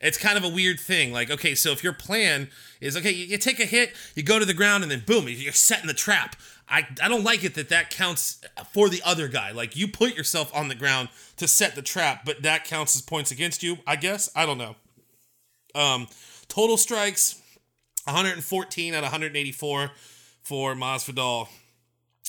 It's 0.00 0.16
kind 0.16 0.38
of 0.38 0.44
a 0.44 0.48
weird 0.48 0.78
thing. 0.78 1.12
Like, 1.12 1.30
okay, 1.30 1.54
so 1.56 1.72
if 1.72 1.82
your 1.82 1.92
plan 1.92 2.48
is 2.80 2.96
okay, 2.96 3.10
you, 3.10 3.26
you 3.26 3.38
take 3.38 3.58
a 3.58 3.64
hit, 3.64 3.92
you 4.14 4.22
go 4.22 4.38
to 4.38 4.44
the 4.44 4.54
ground, 4.54 4.84
and 4.84 4.90
then 4.90 5.02
boom, 5.04 5.26
you're 5.28 5.52
setting 5.52 5.88
the 5.88 5.94
trap. 5.94 6.36
I, 6.68 6.86
I 7.02 7.08
don't 7.08 7.24
like 7.24 7.44
it 7.44 7.54
that 7.54 7.68
that 7.70 7.90
counts 7.90 8.40
for 8.72 8.88
the 8.88 9.02
other 9.04 9.26
guy. 9.26 9.50
Like 9.52 9.74
you 9.74 9.88
put 9.88 10.16
yourself 10.16 10.54
on 10.54 10.68
the 10.68 10.74
ground 10.74 11.08
to 11.38 11.48
set 11.48 11.74
the 11.74 11.82
trap, 11.82 12.22
but 12.24 12.42
that 12.42 12.64
counts 12.64 12.94
as 12.94 13.02
points 13.02 13.30
against 13.30 13.62
you. 13.62 13.78
I 13.86 13.96
guess 13.96 14.30
I 14.36 14.46
don't 14.46 14.58
know. 14.58 14.76
Um, 15.74 16.08
total 16.48 16.76
strikes, 16.76 17.40
114 18.04 18.94
out 18.94 18.98
of 18.98 19.04
184 19.04 19.90
for 20.42 20.74
Masvidal, 20.74 21.48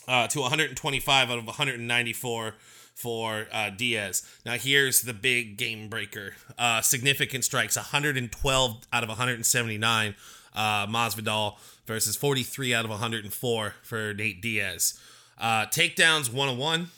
uh, 0.07 0.27
to 0.27 0.39
125 0.41 1.31
out 1.31 1.37
of 1.37 1.45
194 1.45 2.55
for 2.95 3.47
uh, 3.53 3.69
Diaz. 3.69 4.23
Now 4.45 4.53
here's 4.53 5.01
the 5.01 5.13
big 5.13 5.57
game 5.57 5.87
breaker. 5.87 6.33
Uh, 6.57 6.81
significant 6.81 7.45
strikes, 7.45 7.75
112 7.75 8.87
out 8.91 9.03
of 9.03 9.09
179. 9.09 10.15
Uh, 10.53 10.87
Masvidal 10.87 11.57
versus 11.85 12.15
43 12.15 12.73
out 12.73 12.85
of 12.85 12.91
104 12.91 13.75
for 13.83 14.13
Nate 14.13 14.41
Diaz. 14.41 14.99
Uh, 15.37 15.65
takedowns 15.67 16.31
101 16.33 16.89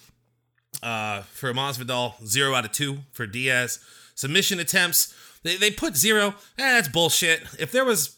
uh, 0.83 1.21
for 1.21 1.53
Masvidal, 1.53 2.25
0 2.25 2.53
out 2.53 2.65
of 2.65 2.71
2 2.71 3.00
for 3.11 3.25
Diaz. 3.25 3.79
Submission 4.15 4.59
attempts, 4.59 5.13
they, 5.43 5.55
they 5.55 5.71
put 5.71 5.95
0. 5.95 6.27
Eh, 6.27 6.31
that's 6.57 6.88
bullshit. 6.88 7.43
If 7.59 7.71
there 7.71 7.85
was, 7.85 8.17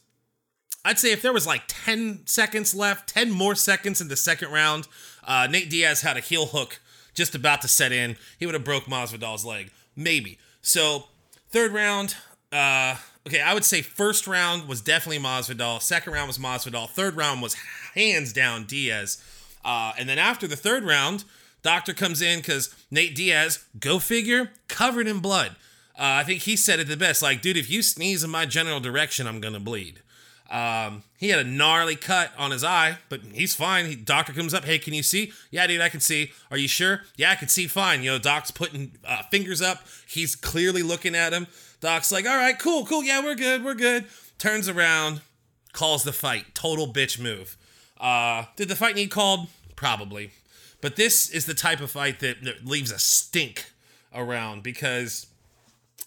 I'd 0.83 0.99
say 0.99 1.11
if 1.11 1.21
there 1.21 1.33
was 1.33 1.47
like 1.47 1.63
10 1.67 2.23
seconds 2.25 2.73
left, 2.73 3.09
10 3.09 3.31
more 3.31 3.55
seconds 3.55 4.01
in 4.01 4.07
the 4.07 4.15
second 4.15 4.51
round, 4.51 4.87
uh, 5.25 5.47
Nate 5.49 5.69
Diaz 5.69 6.01
had 6.01 6.17
a 6.17 6.21
heel 6.21 6.47
hook 6.47 6.79
just 7.13 7.35
about 7.35 7.61
to 7.61 7.67
set 7.67 7.91
in. 7.91 8.17
He 8.39 8.45
would 8.45 8.55
have 8.55 8.63
broke 8.63 8.85
Masvidal's 8.85 9.45
leg. 9.45 9.71
Maybe. 9.95 10.39
So, 10.61 11.05
third 11.49 11.71
round, 11.71 12.15
uh, 12.51 12.95
okay, 13.27 13.41
I 13.41 13.53
would 13.53 13.65
say 13.65 13.81
first 13.81 14.27
round 14.27 14.67
was 14.67 14.81
definitely 14.81 15.23
Masvidal. 15.23 15.81
Second 15.81 16.13
round 16.13 16.27
was 16.27 16.37
Masvidal. 16.37 16.89
Third 16.89 17.15
round 17.15 17.41
was 17.41 17.55
hands 17.93 18.33
down 18.33 18.65
Diaz. 18.65 19.21
Uh, 19.63 19.93
and 19.97 20.09
then 20.09 20.17
after 20.17 20.47
the 20.47 20.55
third 20.55 20.83
round, 20.83 21.23
Doctor 21.63 21.93
comes 21.93 22.21
in 22.21 22.39
because 22.39 22.73
Nate 22.91 23.15
Diaz, 23.15 23.65
go 23.79 23.97
figure, 23.97 24.51
covered 24.67 25.07
in 25.07 25.19
blood. 25.19 25.55
Uh, 25.97 26.21
I 26.21 26.23
think 26.23 26.41
he 26.41 26.55
said 26.55 26.79
it 26.79 26.87
the 26.87 26.97
best. 26.97 27.21
Like, 27.21 27.41
dude, 27.41 27.57
if 27.57 27.69
you 27.69 27.81
sneeze 27.81 28.23
in 28.23 28.29
my 28.29 28.45
general 28.45 28.79
direction, 28.79 29.27
I'm 29.27 29.39
gonna 29.39 29.59
bleed. 29.59 30.01
Um, 30.49 31.03
he 31.17 31.29
had 31.29 31.39
a 31.39 31.43
gnarly 31.43 31.95
cut 31.95 32.31
on 32.37 32.51
his 32.51 32.63
eye, 32.63 32.97
but 33.09 33.21
he's 33.33 33.55
fine. 33.55 33.85
He, 33.87 33.95
doctor 33.95 34.33
comes 34.33 34.53
up, 34.53 34.65
hey, 34.65 34.77
can 34.77 34.93
you 34.93 35.01
see? 35.01 35.31
Yeah, 35.49 35.65
dude, 35.65 35.81
I 35.81 35.89
can 35.89 35.99
see. 35.99 36.31
Are 36.51 36.57
you 36.57 36.67
sure? 36.67 37.01
Yeah, 37.15 37.31
I 37.31 37.35
can 37.35 37.47
see 37.47 37.65
fine. 37.65 38.03
You 38.03 38.11
know, 38.11 38.19
Doc's 38.19 38.51
putting 38.51 38.91
uh, 39.03 39.23
fingers 39.31 39.61
up. 39.61 39.79
He's 40.07 40.35
clearly 40.35 40.83
looking 40.83 41.15
at 41.15 41.33
him. 41.33 41.47
Doc's 41.79 42.11
like, 42.11 42.27
all 42.27 42.37
right, 42.37 42.57
cool, 42.59 42.85
cool. 42.85 43.03
Yeah, 43.03 43.23
we're 43.23 43.35
good, 43.35 43.63
we're 43.63 43.73
good. 43.73 44.05
Turns 44.37 44.69
around, 44.69 45.21
calls 45.71 46.03
the 46.03 46.13
fight. 46.13 46.53
Total 46.53 46.91
bitch 46.91 47.19
move. 47.19 47.57
Uh, 47.99 48.45
did 48.55 48.67
the 48.67 48.75
fight 48.75 48.95
need 48.95 49.09
called? 49.09 49.47
Probably. 49.75 50.31
But 50.83 50.97
this 50.97 51.29
is 51.29 51.45
the 51.45 51.53
type 51.53 51.79
of 51.79 51.91
fight 51.91 52.19
that, 52.19 52.43
that 52.43 52.65
leaves 52.65 52.91
a 52.91 52.99
stink 52.99 53.71
around 54.13 54.63
because 54.63 55.27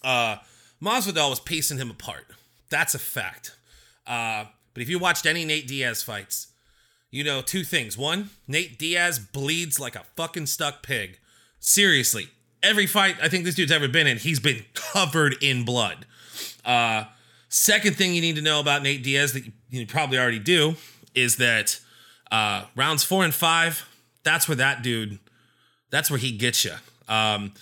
uh, 0.03 0.35
Masvidal 0.79 1.31
was 1.31 1.39
pacing 1.39 1.79
him 1.79 1.89
apart. 1.89 2.27
That's 2.69 2.93
a 2.93 2.99
fact. 2.99 3.57
Uh, 4.05 4.45
but 4.75 4.83
if 4.83 4.87
you 4.87 4.99
watched 4.99 5.25
any 5.25 5.45
Nate 5.45 5.67
Diaz 5.67 6.03
fights, 6.03 6.49
you 7.09 7.23
know 7.23 7.41
two 7.41 7.63
things. 7.63 7.97
One, 7.97 8.29
Nate 8.47 8.77
Diaz 8.77 9.17
bleeds 9.17 9.79
like 9.79 9.95
a 9.95 10.03
fucking 10.15 10.45
stuck 10.45 10.83
pig. 10.83 11.17
Seriously, 11.59 12.29
every 12.61 12.85
fight 12.85 13.15
I 13.19 13.29
think 13.29 13.45
this 13.45 13.55
dude's 13.55 13.71
ever 13.71 13.87
been 13.87 14.05
in, 14.05 14.17
he's 14.17 14.39
been 14.39 14.63
covered 14.75 15.41
in 15.41 15.65
blood. 15.65 16.05
Uh, 16.63 17.05
second 17.49 17.95
thing 17.95 18.13
you 18.13 18.21
need 18.21 18.35
to 18.35 18.43
know 18.43 18.59
about 18.59 18.83
Nate 18.83 19.01
Diaz 19.01 19.33
that 19.33 19.51
you 19.71 19.87
probably 19.87 20.19
already 20.19 20.37
do 20.37 20.75
is 21.15 21.37
that 21.37 21.79
uh, 22.31 22.65
rounds 22.75 23.03
four 23.03 23.23
and 23.23 23.33
five, 23.33 23.83
that's 24.27 24.47
where 24.47 24.57
that 24.57 24.83
dude, 24.83 25.19
that's 25.89 26.11
where 26.11 26.19
he 26.19 26.31
gets 26.31 26.65
you. 26.65 26.73
Um, 27.07 27.53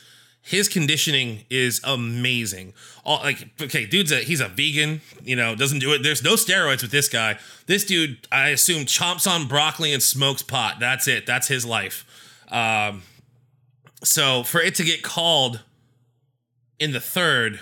his 0.41 0.67
conditioning 0.67 1.43
is 1.49 1.81
amazing. 1.83 2.73
All 3.03 3.19
like 3.19 3.49
okay, 3.61 3.85
dude's 3.85 4.11
a 4.11 4.17
he's 4.17 4.41
a 4.41 4.47
vegan, 4.47 5.01
you 5.23 5.35
know, 5.35 5.55
doesn't 5.55 5.79
do 5.79 5.93
it. 5.93 6.03
There's 6.03 6.23
no 6.23 6.33
steroids 6.33 6.81
with 6.81 6.91
this 6.91 7.09
guy. 7.09 7.39
This 7.65 7.83
dude, 7.83 8.27
I 8.31 8.49
assume, 8.49 8.85
chomps 8.85 9.27
on 9.27 9.47
broccoli 9.47 9.93
and 9.93 10.03
smokes 10.03 10.43
pot. 10.43 10.77
That's 10.79 11.07
it. 11.07 11.25
That's 11.25 11.47
his 11.47 11.65
life. 11.65 12.05
Um, 12.49 13.01
so 14.03 14.43
for 14.43 14.61
it 14.61 14.75
to 14.75 14.83
get 14.83 15.01
called 15.01 15.61
in 16.79 16.91
the 16.91 16.99
third, 16.99 17.59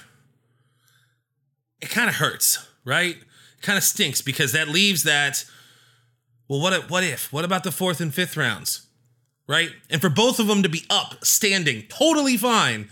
it 1.82 1.90
kind 1.90 2.10
of 2.10 2.16
hurts, 2.16 2.68
right? 2.84 3.18
Kind 3.62 3.78
of 3.78 3.84
stinks 3.84 4.22
because 4.22 4.52
that 4.52 4.68
leaves 4.68 5.04
that. 5.04 5.46
Well, 6.50 6.60
what 6.60 6.74
if, 6.74 6.90
what 6.90 7.04
if? 7.04 7.32
What 7.32 7.46
about 7.46 7.64
the 7.64 7.72
fourth 7.72 8.02
and 8.02 8.14
fifth 8.14 8.36
rounds, 8.36 8.88
right? 9.48 9.70
And 9.90 10.02
for 10.02 10.10
both 10.10 10.40
of 10.40 10.48
them 10.48 10.64
to 10.64 10.70
be 10.70 10.86
up, 10.90 11.24
standing, 11.26 11.84
totally 11.90 12.38
fine. 12.38 12.90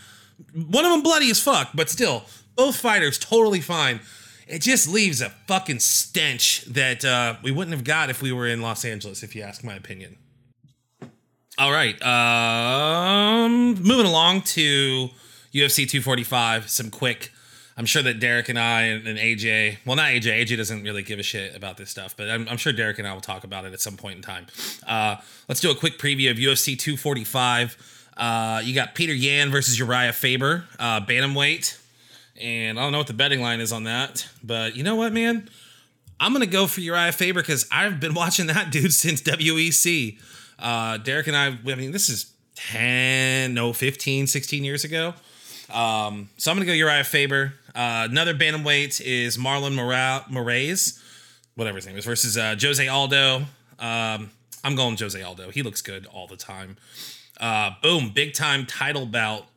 One 0.54 0.86
of 0.86 0.92
them 0.92 1.04
bloody 1.04 1.30
as 1.30 1.40
fuck, 1.40 1.70
but 1.74 1.90
still, 1.90 2.24
both 2.56 2.76
fighters 2.76 3.18
totally 3.18 3.62
fine. 3.62 4.02
It 4.48 4.62
just 4.62 4.88
leaves 4.88 5.22
a 5.22 5.30
fucking 5.48 5.80
stench 5.80 6.66
that 6.66 7.06
uh, 7.06 7.36
we 7.42 7.52
wouldn't 7.52 7.74
have 7.74 7.86
got 7.86 8.10
if 8.10 8.22
we 8.22 8.32
were 8.32 8.48
in 8.48 8.62
Los 8.62 8.84
Angeles, 8.84 9.24
if 9.24 9.36
you 9.36 9.44
ask 9.44 9.64
my 9.64 9.76
opinion. 9.76 10.18
All 11.58 11.72
right. 11.72 12.02
Um, 12.02 13.76
moving 13.82 14.06
along 14.06 14.42
to 14.42 15.10
UFC 15.54 15.88
245. 15.88 16.70
Some 16.70 16.90
quick 16.90 17.31
I'm 17.78 17.86
sure 17.86 18.04
that 18.04 18.20
Derek 18.20 18.50
and 18.50 18.60
I 18.60 18.82
and, 18.84 19.08
and 19.08 19.18
AJ, 19.18 19.78
well, 19.86 19.96
not 19.96 20.08
AJ, 20.10 20.46
AJ 20.46 20.58
doesn't 20.58 20.84
really 20.84 21.04
give 21.04 21.20
a 21.20 21.24
shit 21.24 21.56
about 21.56 21.78
this 21.78 21.90
stuff, 21.90 22.16
but 22.18 22.30
I'm, 22.30 22.48
I'm 22.50 22.58
sure 22.58 22.74
Derek 22.74 23.00
and 23.00 23.08
I 23.08 23.14
will 23.14 23.22
talk 23.22 23.44
about 23.44 23.66
it 23.66 23.74
at 23.74 23.80
some 23.80 23.98
point 23.98 24.18
in 24.18 24.22
time. 24.22 24.48
Uh, 24.86 25.16
let's 25.48 25.62
do 25.62 25.72
a 25.72 25.76
quick 25.76 25.98
preview 25.98 26.30
of 26.32 26.38
UFC 26.38 26.78
245. 26.78 28.10
Uh, 28.18 28.62
you 28.64 28.76
got 28.76 28.94
Peter 28.94 29.14
Yan 29.14 29.52
versus 29.52 29.80
Uriah 29.80 30.14
Faber, 30.14 30.66
uh, 30.80 31.00
bantamweight, 31.02 31.80
and 32.40 32.78
I 32.78 32.84
don't 32.84 32.92
know 32.92 32.98
what 32.98 33.08
the 33.08 33.14
betting 33.14 33.42
line 33.42 33.62
is 33.62 33.72
on 33.72 33.86
that, 33.86 34.28
but 34.44 34.76
you 34.76 34.84
know 34.84 34.96
what, 34.96 35.14
man? 35.14 35.50
I'm 36.20 36.34
gonna 36.34 36.46
go 36.46 36.68
for 36.68 36.82
Uriah 36.82 37.12
Faber 37.12 37.42
because 37.42 37.68
I've 37.72 38.00
been 38.00 38.14
watching 38.16 38.48
that 38.48 38.72
dude 38.72 38.94
since 38.94 39.22
WEC. 39.22 40.20
Uh, 40.60 40.98
Derek 40.98 41.28
and 41.28 41.36
I, 41.36 41.48
I 41.48 41.76
mean, 41.76 41.92
this 41.92 42.10
is 42.10 42.32
10, 42.56 43.54
no, 43.56 43.74
15, 43.74 44.28
16 44.28 44.64
years 44.64 44.84
ago. 44.84 45.16
Um, 45.74 46.30
so 46.38 46.52
I'm 46.52 46.58
gonna 46.58 46.66
go 46.66 46.74
Uriah 46.74 47.04
Faber. 47.04 47.54
Uh, 47.74 48.08
another 48.10 48.34
bantamweight 48.34 49.02
is 49.02 49.38
Marlon 49.38 49.76
Mora- 49.76 50.26
Moraes, 50.30 51.02
whatever 51.56 51.78
his 51.78 51.86
name 51.86 51.98
is, 51.98 52.06
versus 52.06 52.38
uh, 52.38 52.56
Jose 52.60 52.86
Aldo. 52.88 53.46
Um, 53.80 54.32
I'm 54.64 54.76
going 54.76 54.98
Jose 54.98 55.22
Aldo. 55.22 55.52
He 55.52 55.64
looks 55.64 55.82
good 55.82 56.06
all 56.06 56.28
the 56.28 56.38
time. 56.38 56.78
Uh, 57.40 57.72
boom, 57.82 58.12
big 58.14 58.34
time 58.34 58.66
title 58.66 59.06
bout. 59.06 59.48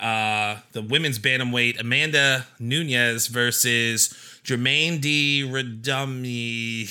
Uh, 0.00 0.56
the 0.72 0.82
women's 0.82 1.20
bantamweight 1.20 1.78
Amanda 1.80 2.46
Nunes 2.58 3.28
versus 3.28 4.40
Germaine 4.42 5.00
D. 5.00 5.44
Redumi. 5.46 6.88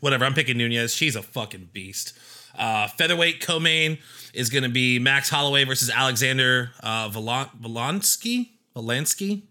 Whatever, 0.00 0.26
I'm 0.26 0.34
picking 0.34 0.58
Nunes. 0.58 0.94
She's 0.94 1.16
a 1.16 1.22
fucking 1.22 1.70
beast. 1.72 2.12
Uh, 2.58 2.88
featherweight 2.88 3.40
co-main 3.40 3.98
is 4.34 4.50
going 4.50 4.64
to 4.64 4.68
be 4.68 4.98
Max 4.98 5.30
Holloway 5.30 5.64
versus 5.64 5.88
Alexander 5.88 6.72
uh, 6.82 7.08
Volkanovski. 7.08 8.50
Volkanovski. 8.76 9.42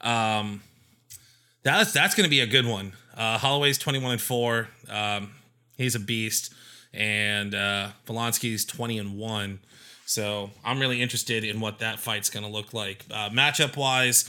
Um, 0.00 0.62
that's 1.62 1.92
that's 1.92 2.14
going 2.14 2.24
to 2.24 2.30
be 2.30 2.40
a 2.40 2.46
good 2.46 2.66
one. 2.66 2.92
Uh, 3.16 3.38
Holloway's 3.38 3.78
21 3.78 4.12
and 4.12 4.20
four. 4.20 4.68
Um, 4.88 5.32
he's 5.76 5.94
a 5.94 6.00
beast, 6.00 6.52
and 6.94 7.54
uh, 7.54 7.88
Volkanovski's 8.06 8.64
20 8.64 8.98
and 8.98 9.18
one. 9.18 9.60
So 10.06 10.50
I'm 10.64 10.80
really 10.80 11.00
interested 11.00 11.44
in 11.44 11.60
what 11.60 11.78
that 11.78 12.00
fight's 12.00 12.30
going 12.30 12.44
to 12.44 12.50
look 12.50 12.72
like. 12.72 13.04
Uh, 13.10 13.30
matchup 13.30 13.76
wise, 13.76 14.28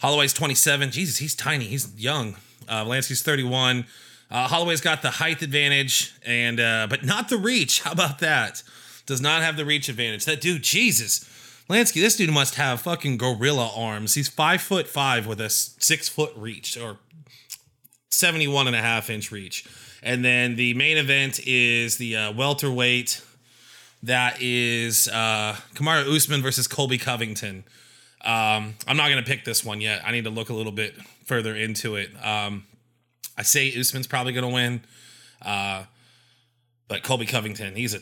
Holloway's 0.00 0.32
27. 0.32 0.90
Jesus, 0.90 1.18
he's 1.18 1.34
tiny. 1.34 1.64
He's 1.64 1.94
young. 1.96 2.36
Uh, 2.68 2.84
Volkanovski's 2.84 3.22
31. 3.22 3.86
Uh, 4.30 4.48
Holloway's 4.48 4.80
got 4.80 5.02
the 5.02 5.10
height 5.10 5.42
advantage, 5.42 6.14
and 6.26 6.58
uh, 6.58 6.86
but 6.90 7.04
not 7.04 7.28
the 7.28 7.36
reach. 7.36 7.82
How 7.82 7.92
about 7.92 8.18
that? 8.18 8.62
Does 9.06 9.20
not 9.20 9.42
have 9.42 9.56
the 9.56 9.64
reach 9.64 9.88
advantage. 9.88 10.24
That 10.24 10.40
dude, 10.40 10.62
Jesus. 10.62 11.28
Lansky, 11.68 12.00
this 12.00 12.16
dude 12.16 12.30
must 12.30 12.56
have 12.56 12.82
fucking 12.82 13.16
gorilla 13.16 13.70
arms. 13.74 14.14
He's 14.14 14.28
five 14.28 14.60
foot 14.60 14.86
five 14.86 15.26
with 15.26 15.40
a 15.40 15.48
six 15.48 16.08
foot 16.08 16.32
reach 16.36 16.76
or 16.76 16.98
71 18.10 18.66
and 18.66 18.76
a 18.76 18.82
half 18.82 19.08
inch 19.08 19.32
reach. 19.32 19.66
And 20.02 20.22
then 20.24 20.56
the 20.56 20.74
main 20.74 20.98
event 20.98 21.40
is 21.46 21.96
the 21.96 22.16
uh, 22.16 22.32
welterweight. 22.32 23.22
That 24.02 24.36
is 24.42 25.08
uh, 25.08 25.56
Kamaru 25.74 26.14
Usman 26.14 26.42
versus 26.42 26.68
Colby 26.68 26.98
Covington. 26.98 27.64
Um, 28.20 28.74
I'm 28.86 28.96
not 28.98 29.08
going 29.08 29.22
to 29.22 29.28
pick 29.28 29.46
this 29.46 29.64
one 29.64 29.80
yet. 29.80 30.02
I 30.04 30.12
need 30.12 30.24
to 30.24 30.30
look 30.30 30.50
a 30.50 30.54
little 30.54 30.72
bit 30.72 30.94
further 31.24 31.56
into 31.56 31.96
it. 31.96 32.10
Um, 32.22 32.64
I 33.38 33.42
say 33.42 33.72
Usman's 33.78 34.06
probably 34.06 34.34
going 34.34 34.46
to 34.46 34.54
win. 34.54 34.82
Uh, 35.40 35.84
but 36.88 37.02
Colby 37.02 37.26
Covington, 37.26 37.74
he's 37.74 37.94
a 37.94 38.00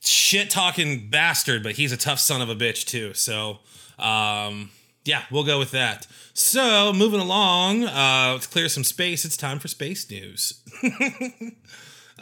shit 0.00 0.50
talking 0.50 1.08
bastard, 1.10 1.62
but 1.62 1.72
he's 1.72 1.92
a 1.92 1.96
tough 1.96 2.18
son 2.18 2.40
of 2.42 2.48
a 2.48 2.54
bitch 2.54 2.84
too. 2.84 3.14
So, 3.14 3.58
um, 3.98 4.70
yeah, 5.04 5.22
we'll 5.30 5.44
go 5.44 5.58
with 5.58 5.70
that. 5.70 6.06
So, 6.34 6.92
moving 6.92 7.20
along, 7.20 7.84
uh, 7.84 8.30
let's 8.32 8.46
clear 8.46 8.68
some 8.68 8.84
space. 8.84 9.24
It's 9.24 9.36
time 9.36 9.58
for 9.58 9.68
space 9.68 10.10
news. 10.10 10.60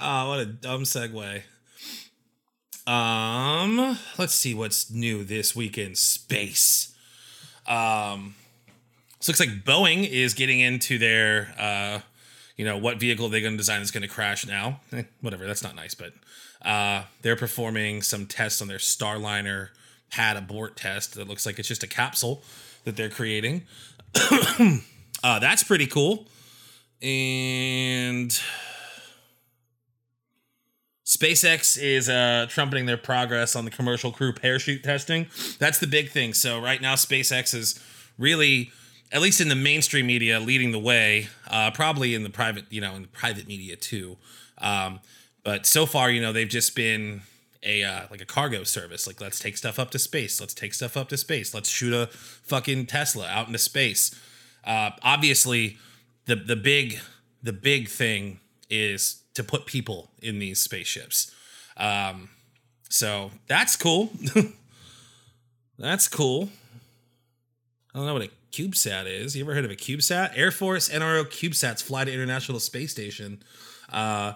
oh, 0.00 0.28
what 0.28 0.40
a 0.40 0.46
dumb 0.46 0.82
segue. 0.82 1.42
Um, 2.86 3.98
let's 4.18 4.34
see 4.34 4.54
what's 4.54 4.90
new 4.90 5.24
this 5.24 5.56
week 5.56 5.78
in 5.78 5.94
space. 5.94 6.94
Um, 7.66 8.34
so 9.20 9.32
looks 9.32 9.40
like 9.40 9.64
Boeing 9.64 10.06
is 10.06 10.34
getting 10.34 10.60
into 10.60 10.98
their, 10.98 11.54
uh, 11.58 12.00
you 12.56 12.64
know, 12.66 12.76
what 12.76 13.00
vehicle 13.00 13.30
they're 13.30 13.40
going 13.40 13.54
to 13.54 13.58
design 13.58 13.80
is 13.80 13.90
going 13.90 14.02
to 14.02 14.08
crash 14.08 14.46
now. 14.46 14.80
Eh, 14.92 15.04
whatever, 15.22 15.46
that's 15.46 15.62
not 15.62 15.74
nice, 15.74 15.94
but 15.94 16.12
uh, 16.64 17.02
they're 17.22 17.36
performing 17.36 18.02
some 18.02 18.26
tests 18.26 18.62
on 18.62 18.68
their 18.68 18.78
Starliner 18.78 19.68
pad 20.10 20.36
abort 20.36 20.76
test 20.76 21.14
that 21.14 21.28
looks 21.28 21.44
like 21.44 21.58
it's 21.58 21.68
just 21.68 21.82
a 21.82 21.88
capsule 21.88 22.42
that 22.84 22.96
they're 22.96 23.10
creating. 23.10 23.62
uh, 25.24 25.38
that's 25.38 25.62
pretty 25.64 25.86
cool. 25.86 26.26
And 27.02 28.30
SpaceX 31.04 31.80
is 31.80 32.08
uh, 32.08 32.46
trumpeting 32.48 32.86
their 32.86 32.96
progress 32.96 33.54
on 33.54 33.64
the 33.64 33.70
commercial 33.70 34.10
crew 34.10 34.32
parachute 34.32 34.82
testing. 34.82 35.26
That's 35.58 35.78
the 35.78 35.86
big 35.86 36.10
thing. 36.10 36.32
So 36.32 36.60
right 36.60 36.80
now, 36.80 36.94
SpaceX 36.94 37.54
is 37.54 37.78
really, 38.18 38.70
at 39.12 39.20
least 39.20 39.40
in 39.40 39.48
the 39.48 39.54
mainstream 39.54 40.06
media, 40.06 40.40
leading 40.40 40.72
the 40.72 40.78
way. 40.78 41.28
Uh, 41.46 41.70
probably 41.70 42.14
in 42.14 42.22
the 42.22 42.30
private, 42.30 42.64
you 42.70 42.80
know, 42.80 42.94
in 42.94 43.02
the 43.02 43.08
private 43.08 43.46
media 43.46 43.76
too. 43.76 44.16
Um, 44.58 45.00
but 45.44 45.66
so 45.66 45.86
far, 45.86 46.10
you 46.10 46.20
know, 46.20 46.32
they've 46.32 46.48
just 46.48 46.74
been 46.74 47.22
a 47.62 47.82
uh, 47.82 48.02
like 48.10 48.20
a 48.20 48.26
cargo 48.26 48.64
service. 48.64 49.06
Like, 49.06 49.20
let's 49.20 49.38
take 49.38 49.56
stuff 49.56 49.78
up 49.78 49.90
to 49.92 49.98
space. 49.98 50.40
Let's 50.40 50.54
take 50.54 50.74
stuff 50.74 50.96
up 50.96 51.08
to 51.10 51.16
space. 51.16 51.54
Let's 51.54 51.68
shoot 51.68 51.92
a 51.92 52.06
fucking 52.08 52.86
Tesla 52.86 53.26
out 53.28 53.46
into 53.46 53.58
space. 53.58 54.18
Uh, 54.64 54.90
obviously, 55.02 55.78
the 56.26 56.36
the 56.36 56.56
big 56.56 56.98
the 57.42 57.52
big 57.52 57.88
thing 57.88 58.40
is 58.70 59.22
to 59.34 59.44
put 59.44 59.66
people 59.66 60.10
in 60.22 60.38
these 60.38 60.60
spaceships. 60.60 61.30
Um, 61.76 62.30
so 62.88 63.30
that's 63.46 63.76
cool. 63.76 64.10
that's 65.78 66.08
cool. 66.08 66.48
I 67.94 67.98
don't 67.98 68.06
know 68.06 68.14
what 68.14 68.22
a 68.22 68.30
CubeSat 68.52 69.06
is. 69.06 69.36
You 69.36 69.44
ever 69.44 69.54
heard 69.54 69.64
of 69.64 69.70
a 69.70 69.76
CubeSat? 69.76 70.32
Air 70.36 70.50
Force 70.50 70.88
NRO 70.88 71.24
CubeSats 71.24 71.82
fly 71.82 72.04
to 72.04 72.12
International 72.12 72.60
Space 72.60 72.92
Station. 72.92 73.42
Uh, 73.92 74.34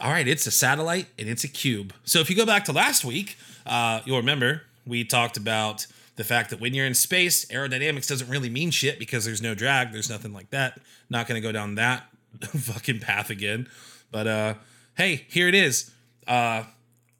all 0.00 0.10
right, 0.10 0.26
it's 0.26 0.46
a 0.46 0.50
satellite 0.50 1.06
and 1.18 1.28
it's 1.28 1.44
a 1.44 1.48
cube. 1.48 1.92
So 2.04 2.20
if 2.20 2.28
you 2.28 2.36
go 2.36 2.46
back 2.46 2.64
to 2.64 2.72
last 2.72 3.04
week, 3.04 3.36
uh, 3.66 4.00
you'll 4.04 4.18
remember 4.18 4.62
we 4.86 5.04
talked 5.04 5.36
about 5.36 5.86
the 6.16 6.24
fact 6.24 6.50
that 6.50 6.60
when 6.60 6.74
you're 6.74 6.86
in 6.86 6.94
space, 6.94 7.44
aerodynamics 7.46 8.08
doesn't 8.08 8.28
really 8.28 8.50
mean 8.50 8.70
shit 8.70 8.98
because 8.98 9.24
there's 9.24 9.42
no 9.42 9.54
drag, 9.54 9.92
there's 9.92 10.10
nothing 10.10 10.32
like 10.32 10.50
that. 10.50 10.80
Not 11.10 11.26
going 11.26 11.40
to 11.40 11.46
go 11.46 11.52
down 11.52 11.76
that 11.76 12.04
fucking 12.40 13.00
path 13.00 13.30
again. 13.30 13.68
But 14.10 14.26
uh, 14.26 14.54
hey, 14.96 15.26
here 15.28 15.48
it 15.48 15.54
is. 15.54 15.90
Uh, 16.26 16.64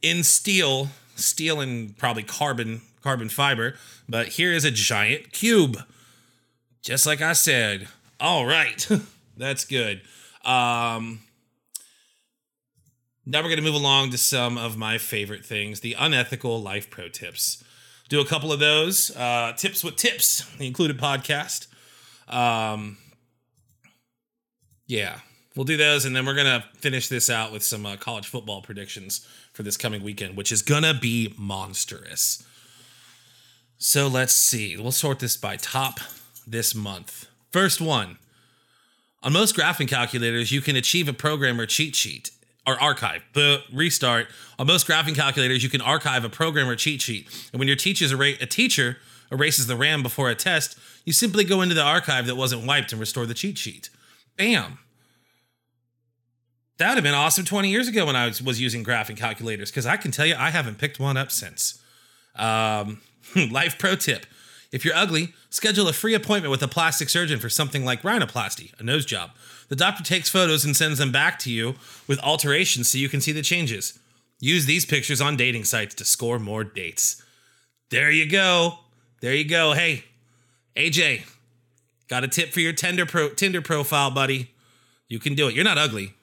in 0.02 0.22
steel, 0.22 0.88
steel 1.16 1.60
and 1.60 1.96
probably 1.96 2.22
carbon 2.22 2.82
carbon 3.02 3.28
fiber, 3.28 3.76
but 4.08 4.28
here 4.28 4.52
is 4.52 4.64
a 4.64 4.70
giant 4.70 5.32
cube. 5.32 5.76
Just 6.82 7.06
like 7.06 7.20
I 7.20 7.32
said. 7.32 7.88
All 8.20 8.46
right. 8.46 8.88
That's 9.37 9.64
good. 9.64 10.02
Um, 10.44 11.20
now 13.26 13.38
we're 13.38 13.48
going 13.48 13.56
to 13.56 13.62
move 13.62 13.74
along 13.74 14.10
to 14.10 14.18
some 14.18 14.58
of 14.58 14.76
my 14.76 14.98
favorite 14.98 15.44
things 15.44 15.80
the 15.80 15.94
unethical 15.98 16.60
life 16.60 16.90
pro 16.90 17.08
tips. 17.08 17.62
Do 18.08 18.20
a 18.20 18.26
couple 18.26 18.52
of 18.52 18.60
those. 18.60 19.14
Uh, 19.16 19.54
tips 19.56 19.82
with 19.82 19.96
tips, 19.96 20.44
the 20.58 20.66
included 20.66 20.98
podcast. 20.98 21.68
Um, 22.28 22.98
yeah, 24.87 25.20
we'll 25.56 25.64
do 25.64 25.78
those. 25.78 26.04
And 26.04 26.14
then 26.14 26.26
we're 26.26 26.34
going 26.34 26.60
to 26.60 26.64
finish 26.76 27.08
this 27.08 27.30
out 27.30 27.50
with 27.50 27.62
some 27.62 27.87
uh, 27.87 27.96
college 27.96 28.26
football 28.26 28.60
predictions 28.60 29.26
for 29.52 29.62
this 29.62 29.78
coming 29.78 30.02
weekend, 30.02 30.37
which 30.37 30.52
is 30.52 30.60
going 30.60 30.82
to 30.82 30.94
be 30.94 31.34
monstrous. 31.38 32.46
So 33.78 34.06
let's 34.06 34.34
see. 34.34 34.76
We'll 34.76 34.92
sort 34.92 35.18
this 35.18 35.37
by 35.37 35.56
top 35.56 35.98
this 36.46 36.74
month. 36.74 37.26
First 37.50 37.80
one. 37.80 38.18
On 39.22 39.32
most 39.32 39.56
graphing 39.56 39.88
calculators, 39.88 40.52
you 40.52 40.60
can 40.60 40.76
achieve 40.76 41.08
a 41.08 41.14
program 41.14 41.58
or 41.58 41.64
cheat 41.64 41.96
sheet 41.96 42.30
or 42.66 42.81
archive, 42.81 43.22
the 43.35 43.62
restart. 43.72 44.29
On 44.59 44.66
most 44.66 44.87
graphing 44.87 45.14
calculators, 45.14 45.62
you 45.62 45.68
can 45.68 45.81
archive 45.81 46.24
a 46.24 46.29
program 46.29 46.68
or 46.68 46.77
cheat 46.77 47.03
sheet. 47.03 47.29
And 47.53 47.59
when 47.59 47.68
your 47.68 47.77
teacher's 47.77 48.12
a, 48.12 48.18
a 48.18 48.46
teacher 48.46 48.98
erases 49.31 49.66
the 49.66 49.77
RAM 49.77 50.03
before 50.03 50.31
a 50.31 50.35
test, 50.35 50.79
you 51.05 51.12
simply 51.12 51.44
go 51.44 51.61
into 51.61 51.74
the 51.74 51.83
archive 51.83 52.27
that 52.27 52.37
wasn't 52.37 52.66
wiped 52.66 52.92
and 52.92 53.00
restore 53.00 53.27
the 53.27 53.35
cheat 53.35 53.59
sheet. 53.59 53.90
Bam. 54.37 54.79
That 56.79 56.88
would 56.88 56.94
have 56.96 57.05
been 57.05 57.14
awesome 57.14 57.44
20 57.44 57.68
years 57.68 57.87
ago 57.87 58.07
when 58.07 58.16
I 58.16 58.27
was, 58.27 58.42
was 58.42 58.61
using 58.61 58.83
graphing 58.83 59.16
calculators, 59.16 59.70
because 59.70 59.87
I 59.87 59.96
can 59.96 60.11
tell 60.11 60.27
you 60.27 60.35
I 60.37 60.50
haven't 60.50 60.79
picked 60.79 60.98
one 60.98 61.16
up 61.16 61.31
since. 61.31 61.81
Um, 62.35 63.00
life 63.50 63.79
pro 63.79 63.94
tip 63.94 64.27
if 64.74 64.85
you're 64.85 64.96
ugly, 64.96 65.33
schedule 65.50 65.87
a 65.87 65.92
free 65.92 66.14
appointment 66.14 66.50
with 66.50 66.61
a 66.61 66.66
plastic 66.66 67.09
surgeon 67.09 67.38
for 67.38 67.48
something 67.48 67.85
like 67.85 68.03
rhinoplasty, 68.03 68.72
a 68.81 68.83
nose 68.83 69.07
job. 69.07 69.31
The 69.68 69.77
doctor 69.77 70.03
takes 70.03 70.29
photos 70.29 70.64
and 70.64 70.77
sends 70.77 70.98
them 70.98 71.12
back 71.12 71.38
to 71.40 71.50
you 71.50 71.74
with 72.07 72.18
alterations 72.20 72.88
so 72.88 72.98
you 72.98 73.09
can 73.09 73.20
see 73.20 73.33
the 73.33 73.42
changes. 73.42 73.98
Use 74.40 74.66
these 74.66 74.85
pictures 74.85 75.20
on 75.20 75.37
dating 75.37 75.64
sites 75.64 75.94
to 75.96 76.05
score 76.05 76.38
more 76.38 76.64
dates. 76.64 77.22
There 77.90 78.11
you 78.11 78.29
go. 78.29 78.81
There 79.20 79.35
you 79.35 79.48
go. 79.48 79.72
Hey, 79.72 80.05
AJ, 80.77 81.22
got 82.09 82.24
a 82.24 82.29
tip 82.29 82.53
for 82.53 82.61
your 82.61 82.72
Tinder 82.72 83.07
pro 83.07 83.31
Tinder 83.31 83.62
profile, 83.62 84.11
buddy. 84.11 84.50
You 85.09 85.18
can 85.18 85.35
do 85.35 85.48
it. 85.48 85.55
You're 85.55 85.64
not 85.64 85.79
ugly. 85.79 86.14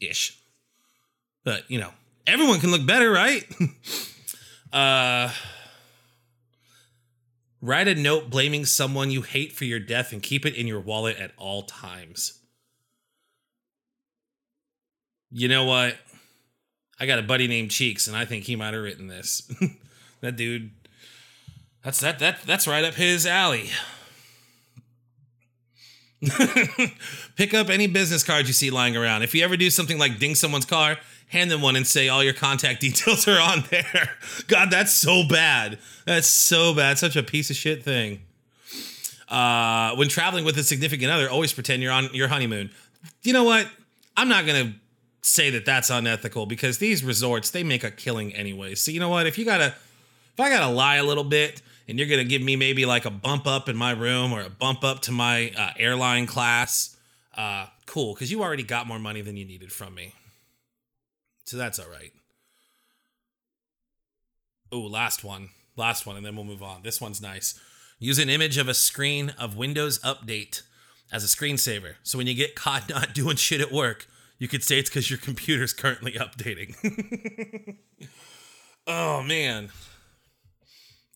Ish. 0.00 0.38
But, 1.44 1.70
you 1.70 1.78
know, 1.78 1.90
everyone 2.26 2.60
can 2.60 2.70
look 2.70 2.86
better, 2.86 3.10
right? 3.10 3.44
uh 4.72 5.32
Write 7.60 7.88
a 7.88 7.94
note 7.94 8.30
blaming 8.30 8.64
someone 8.64 9.10
you 9.10 9.22
hate 9.22 9.52
for 9.52 9.64
your 9.64 9.80
death 9.80 10.12
and 10.12 10.22
keep 10.22 10.46
it 10.46 10.54
in 10.54 10.66
your 10.66 10.80
wallet 10.80 11.16
at 11.18 11.32
all 11.36 11.62
times. 11.62 12.38
You 15.30 15.48
know 15.48 15.64
what? 15.64 15.96
I 17.00 17.06
got 17.06 17.18
a 17.18 17.22
buddy 17.22 17.48
named 17.48 17.70
Cheeks, 17.70 18.06
and 18.06 18.16
I 18.16 18.24
think 18.24 18.44
he 18.44 18.56
might 18.56 18.74
have 18.74 18.82
written 18.82 19.08
this. 19.08 19.50
that 20.20 20.36
dude, 20.36 20.70
that's 21.84 22.00
that 22.00 22.18
that 22.20 22.42
that's 22.42 22.66
right 22.66 22.84
up 22.84 22.94
his 22.94 23.26
alley. 23.26 23.70
Pick 27.36 27.54
up 27.54 27.68
any 27.68 27.86
business 27.86 28.24
cards 28.24 28.48
you 28.48 28.54
see 28.54 28.70
lying 28.70 28.96
around. 28.96 29.22
If 29.22 29.34
you 29.34 29.44
ever 29.44 29.56
do 29.56 29.70
something 29.70 29.98
like 29.98 30.18
ding 30.18 30.34
someone's 30.34 30.64
car, 30.64 30.96
hand 31.28 31.50
them 31.50 31.62
one 31.62 31.76
and 31.76 31.86
say 31.86 32.08
all 32.08 32.24
your 32.24 32.34
contact 32.34 32.80
details 32.82 33.28
are 33.28 33.40
on 33.40 33.64
there. 33.70 34.10
God, 34.46 34.70
that's 34.70 34.92
so 34.92 35.26
bad. 35.26 35.78
That's 36.04 36.26
so 36.26 36.74
bad. 36.74 36.98
Such 36.98 37.16
a 37.16 37.22
piece 37.22 37.50
of 37.50 37.56
shit 37.56 37.82
thing. 37.82 38.22
Uh, 39.28 39.94
when 39.96 40.08
traveling 40.08 40.44
with 40.44 40.56
a 40.56 40.62
significant 40.62 41.10
other, 41.10 41.28
always 41.28 41.52
pretend 41.52 41.82
you're 41.82 41.92
on 41.92 42.08
your 42.14 42.28
honeymoon. 42.28 42.70
You 43.22 43.34
know 43.34 43.44
what? 43.44 43.68
I'm 44.16 44.28
not 44.28 44.46
gonna 44.46 44.74
say 45.20 45.50
that 45.50 45.66
that's 45.66 45.90
unethical 45.90 46.46
because 46.46 46.78
these 46.78 47.04
resorts 47.04 47.50
they 47.50 47.62
make 47.62 47.84
a 47.84 47.90
killing 47.90 48.34
anyway. 48.34 48.74
So 48.74 48.90
you 48.90 49.00
know 49.00 49.10
what? 49.10 49.26
If 49.26 49.36
you 49.36 49.44
gotta, 49.44 49.66
if 50.32 50.40
I 50.40 50.48
gotta 50.48 50.72
lie 50.72 50.96
a 50.96 51.04
little 51.04 51.24
bit 51.24 51.60
and 51.86 51.98
you're 51.98 52.08
gonna 52.08 52.24
give 52.24 52.40
me 52.40 52.56
maybe 52.56 52.86
like 52.86 53.04
a 53.04 53.10
bump 53.10 53.46
up 53.46 53.68
in 53.68 53.76
my 53.76 53.90
room 53.90 54.32
or 54.32 54.40
a 54.40 54.50
bump 54.50 54.82
up 54.82 55.00
to 55.02 55.12
my 55.12 55.52
uh, 55.56 55.70
airline 55.78 56.26
class, 56.26 56.96
uh, 57.36 57.66
cool, 57.84 58.14
because 58.14 58.30
you 58.30 58.42
already 58.42 58.62
got 58.62 58.86
more 58.86 58.98
money 58.98 59.20
than 59.20 59.36
you 59.36 59.44
needed 59.44 59.70
from 59.70 59.94
me. 59.94 60.14
So 61.48 61.56
that's 61.56 61.78
all 61.78 61.88
right. 61.88 62.12
Oh, 64.70 64.80
last 64.80 65.24
one. 65.24 65.48
Last 65.76 66.04
one, 66.04 66.18
and 66.18 66.26
then 66.26 66.36
we'll 66.36 66.44
move 66.44 66.62
on. 66.62 66.82
This 66.82 67.00
one's 67.00 67.22
nice. 67.22 67.58
Use 67.98 68.18
an 68.18 68.28
image 68.28 68.58
of 68.58 68.68
a 68.68 68.74
screen 68.74 69.30
of 69.38 69.56
Windows 69.56 69.98
Update 70.00 70.60
as 71.10 71.24
a 71.24 71.26
screensaver. 71.26 71.94
So 72.02 72.18
when 72.18 72.26
you 72.26 72.34
get 72.34 72.54
caught 72.54 72.86
not 72.90 73.14
doing 73.14 73.36
shit 73.36 73.62
at 73.62 73.72
work, 73.72 74.06
you 74.36 74.46
could 74.46 74.62
say 74.62 74.78
it's 74.78 74.90
because 74.90 75.08
your 75.08 75.18
computer's 75.18 75.72
currently 75.72 76.12
updating. 76.12 77.78
oh 78.86 79.22
man. 79.22 79.70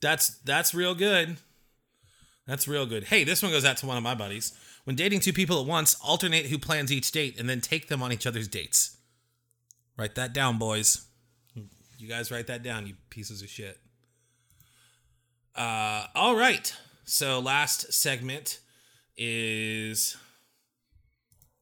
That's 0.00 0.38
that's 0.38 0.72
real 0.72 0.94
good. 0.94 1.36
That's 2.46 2.66
real 2.66 2.86
good. 2.86 3.04
Hey, 3.04 3.24
this 3.24 3.42
one 3.42 3.52
goes 3.52 3.66
out 3.66 3.76
to 3.78 3.86
one 3.86 3.98
of 3.98 4.02
my 4.02 4.14
buddies. 4.14 4.54
When 4.84 4.96
dating 4.96 5.20
two 5.20 5.34
people 5.34 5.60
at 5.60 5.66
once, 5.66 5.94
alternate 6.02 6.46
who 6.46 6.58
plans 6.58 6.90
each 6.90 7.12
date 7.12 7.38
and 7.38 7.50
then 7.50 7.60
take 7.60 7.88
them 7.88 8.02
on 8.02 8.12
each 8.14 8.26
other's 8.26 8.48
dates. 8.48 8.96
Write 10.02 10.16
that 10.16 10.32
down, 10.32 10.58
boys. 10.58 11.06
You 11.96 12.08
guys 12.08 12.32
write 12.32 12.48
that 12.48 12.64
down, 12.64 12.88
you 12.88 12.94
pieces 13.08 13.40
of 13.40 13.48
shit. 13.48 13.78
Uh, 15.54 16.06
all 16.16 16.34
right. 16.34 16.74
So 17.04 17.38
last 17.38 17.92
segment 17.92 18.58
is 19.16 20.16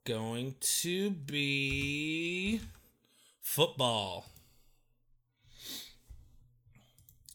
going 0.06 0.54
to 0.80 1.10
be 1.10 2.62
football. 3.42 4.24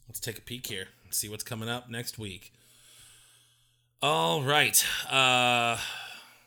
Let's 0.08 0.20
take 0.20 0.40
a 0.40 0.42
peek 0.42 0.66
here 0.66 0.88
and 1.04 1.14
see 1.14 1.30
what's 1.30 1.44
coming 1.44 1.70
up 1.70 1.88
next 1.88 2.18
week. 2.18 2.52
All 4.02 4.42
right. 4.42 4.84
Uh, 5.08 5.78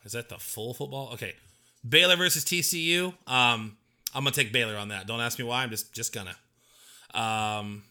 is 0.04 0.10
that 0.14 0.28
the 0.28 0.38
full 0.38 0.74
football? 0.74 1.10
Okay. 1.12 1.34
Baylor 1.88 2.16
versus 2.16 2.44
TCU. 2.44 3.14
Um, 3.28 3.76
I'm 4.18 4.24
gonna 4.24 4.34
take 4.34 4.52
Baylor 4.52 4.76
on 4.76 4.88
that. 4.88 5.06
Don't 5.06 5.20
ask 5.20 5.38
me 5.38 5.44
why. 5.44 5.62
I'm 5.62 5.70
just 5.70 5.94
just 5.94 6.12
gonna. 6.12 6.34
Um, 7.14 7.84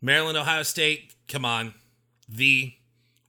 Maryland, 0.00 0.38
Ohio 0.38 0.62
State. 0.62 1.12
Come 1.26 1.44
on, 1.44 1.74
the 2.28 2.74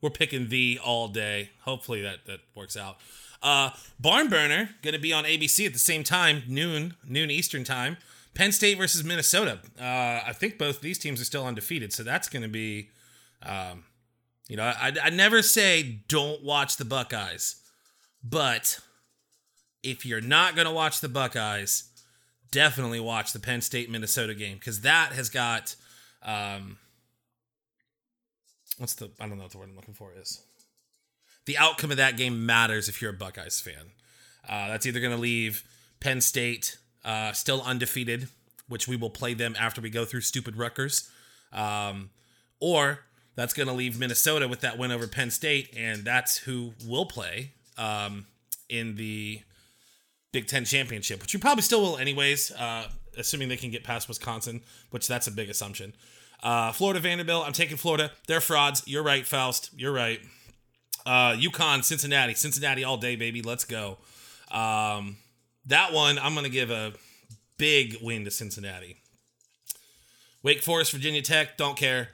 we're 0.00 0.10
picking 0.10 0.50
the 0.50 0.78
all 0.84 1.08
day. 1.08 1.50
Hopefully 1.62 2.00
that 2.02 2.26
that 2.26 2.38
works 2.54 2.76
out. 2.76 2.98
Uh, 3.42 3.70
Barn 3.98 4.28
Burner 4.28 4.70
gonna 4.82 5.00
be 5.00 5.12
on 5.12 5.24
ABC 5.24 5.66
at 5.66 5.72
the 5.72 5.80
same 5.80 6.04
time, 6.04 6.44
noon 6.46 6.94
noon 7.04 7.28
Eastern 7.28 7.64
time. 7.64 7.96
Penn 8.34 8.52
State 8.52 8.78
versus 8.78 9.02
Minnesota. 9.02 9.58
Uh, 9.76 10.22
I 10.28 10.32
think 10.32 10.58
both 10.58 10.80
these 10.80 10.98
teams 10.98 11.20
are 11.20 11.24
still 11.24 11.44
undefeated, 11.44 11.92
so 11.92 12.04
that's 12.04 12.28
gonna 12.28 12.46
be. 12.46 12.90
Um, 13.42 13.82
you 14.46 14.56
know, 14.56 14.62
I, 14.62 14.92
I 15.02 15.10
never 15.10 15.42
say 15.42 16.02
don't 16.06 16.44
watch 16.44 16.76
the 16.76 16.84
Buckeyes, 16.84 17.56
but 18.22 18.78
if 19.84 20.04
you're 20.04 20.20
not 20.20 20.54
going 20.54 20.66
to 20.66 20.72
watch 20.72 21.00
the 21.00 21.08
Buckeyes, 21.08 21.84
definitely 22.50 23.00
watch 23.00 23.32
the 23.32 23.38
Penn 23.38 23.60
State 23.60 23.90
Minnesota 23.90 24.34
game 24.34 24.56
because 24.58 24.80
that 24.80 25.12
has 25.12 25.28
got 25.28 25.76
um, 26.22 26.78
what's 28.78 28.94
the 28.94 29.10
I 29.20 29.28
don't 29.28 29.36
know 29.36 29.44
what 29.44 29.52
the 29.52 29.58
word 29.58 29.68
I'm 29.70 29.76
looking 29.76 29.94
for 29.94 30.12
is. 30.18 30.42
The 31.46 31.58
outcome 31.58 31.90
of 31.90 31.98
that 31.98 32.16
game 32.16 32.46
matters 32.46 32.88
if 32.88 33.02
you're 33.02 33.10
a 33.10 33.14
Buckeyes 33.14 33.60
fan. 33.60 33.90
Uh, 34.48 34.68
that's 34.68 34.86
either 34.86 35.00
going 35.00 35.14
to 35.14 35.20
leave 35.20 35.64
Penn 36.00 36.20
State 36.20 36.78
uh, 37.04 37.32
still 37.32 37.62
undefeated, 37.62 38.28
which 38.68 38.88
we 38.88 38.96
will 38.96 39.10
play 39.10 39.34
them 39.34 39.54
after 39.58 39.80
we 39.80 39.90
go 39.90 40.04
through 40.04 40.22
stupid 40.22 40.56
Rutgers, 40.56 41.10
um, 41.52 42.10
or 42.60 43.00
that's 43.36 43.52
going 43.52 43.68
to 43.68 43.74
leave 43.74 43.98
Minnesota 43.98 44.48
with 44.48 44.60
that 44.60 44.78
win 44.78 44.90
over 44.90 45.06
Penn 45.06 45.30
State, 45.30 45.74
and 45.76 46.04
that's 46.04 46.38
who 46.38 46.72
will 46.86 47.06
play 47.06 47.52
um, 47.76 48.26
in 48.68 48.96
the 48.96 49.42
Big 50.34 50.48
Ten 50.48 50.64
championship, 50.64 51.22
which 51.22 51.32
you 51.32 51.38
probably 51.38 51.62
still 51.62 51.80
will 51.80 51.96
anyways, 51.96 52.50
uh, 52.50 52.88
assuming 53.16 53.48
they 53.48 53.56
can 53.56 53.70
get 53.70 53.84
past 53.84 54.08
Wisconsin, 54.08 54.62
which 54.90 55.06
that's 55.06 55.28
a 55.28 55.30
big 55.30 55.48
assumption. 55.48 55.94
Uh, 56.42 56.72
Florida 56.72 56.98
Vanderbilt, 56.98 57.46
I'm 57.46 57.52
taking 57.52 57.76
Florida. 57.76 58.10
They're 58.26 58.40
frauds. 58.40 58.82
You're 58.84 59.04
right, 59.04 59.24
Faust. 59.24 59.70
You're 59.76 59.92
right. 59.92 60.20
Uh, 61.06 61.34
UConn, 61.34 61.84
Cincinnati, 61.84 62.34
Cincinnati 62.34 62.82
all 62.82 62.96
day, 62.96 63.14
baby. 63.14 63.42
Let's 63.42 63.64
go. 63.64 63.98
Um, 64.50 65.18
that 65.66 65.92
one, 65.92 66.18
I'm 66.18 66.34
gonna 66.34 66.48
give 66.48 66.72
a 66.72 66.94
big 67.56 67.98
win 68.02 68.24
to 68.24 68.30
Cincinnati. 68.32 68.96
Wake 70.42 70.62
Forest, 70.62 70.90
Virginia 70.90 71.22
Tech, 71.22 71.56
don't 71.56 71.76
care. 71.76 72.08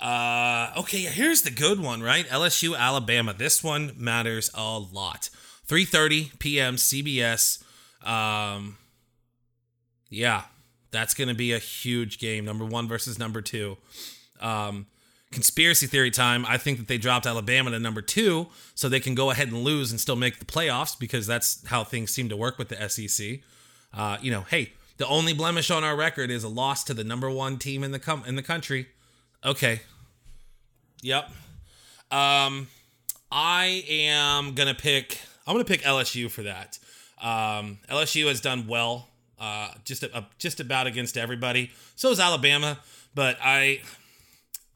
Uh, 0.00 0.72
okay, 0.78 1.00
here's 1.00 1.42
the 1.42 1.50
good 1.50 1.80
one, 1.80 2.02
right? 2.02 2.26
LSU, 2.28 2.74
Alabama. 2.74 3.34
This 3.34 3.62
one 3.62 3.92
matters 3.94 4.50
a 4.54 4.78
lot. 4.78 5.28
3:30 5.68 6.38
p.m. 6.38 6.76
CBS. 6.76 7.62
Um, 8.06 8.78
yeah, 10.08 10.44
that's 10.90 11.14
going 11.14 11.28
to 11.28 11.34
be 11.34 11.52
a 11.52 11.58
huge 11.58 12.18
game. 12.18 12.44
Number 12.44 12.64
one 12.64 12.88
versus 12.88 13.18
number 13.18 13.42
two. 13.42 13.76
Um, 14.40 14.86
conspiracy 15.30 15.86
theory 15.86 16.10
time. 16.10 16.46
I 16.46 16.56
think 16.56 16.78
that 16.78 16.88
they 16.88 16.98
dropped 16.98 17.26
Alabama 17.26 17.70
to 17.70 17.78
number 17.78 18.00
two 18.00 18.48
so 18.74 18.88
they 18.88 19.00
can 19.00 19.14
go 19.14 19.30
ahead 19.30 19.48
and 19.48 19.58
lose 19.62 19.90
and 19.90 20.00
still 20.00 20.16
make 20.16 20.38
the 20.38 20.44
playoffs 20.44 20.98
because 20.98 21.26
that's 21.26 21.66
how 21.66 21.84
things 21.84 22.10
seem 22.10 22.28
to 22.30 22.36
work 22.36 22.58
with 22.58 22.68
the 22.68 22.88
SEC. 22.88 23.40
Uh, 23.92 24.16
you 24.22 24.30
know, 24.30 24.42
hey, 24.42 24.72
the 24.96 25.06
only 25.06 25.32
blemish 25.32 25.70
on 25.70 25.84
our 25.84 25.96
record 25.96 26.30
is 26.30 26.44
a 26.44 26.48
loss 26.48 26.84
to 26.84 26.94
the 26.94 27.04
number 27.04 27.30
one 27.30 27.58
team 27.58 27.84
in 27.84 27.92
the 27.92 27.98
com- 27.98 28.24
in 28.26 28.36
the 28.36 28.42
country. 28.42 28.88
Okay. 29.44 29.80
Yep. 31.02 31.30
Um, 32.10 32.68
I 33.30 33.84
am 33.88 34.54
gonna 34.54 34.74
pick 34.74 35.20
I'm 35.48 35.54
going 35.54 35.64
to 35.64 35.72
pick 35.72 35.82
LSU 35.82 36.30
for 36.30 36.42
that. 36.42 36.78
Um, 37.22 37.78
LSU 37.88 38.28
has 38.28 38.42
done 38.42 38.66
well, 38.68 39.08
uh, 39.40 39.70
just 39.82 40.02
a, 40.02 40.18
a, 40.18 40.26
just 40.38 40.60
about 40.60 40.86
against 40.86 41.16
everybody. 41.16 41.70
So 41.96 42.10
is 42.10 42.20
Alabama, 42.20 42.78
but 43.14 43.38
I 43.42 43.80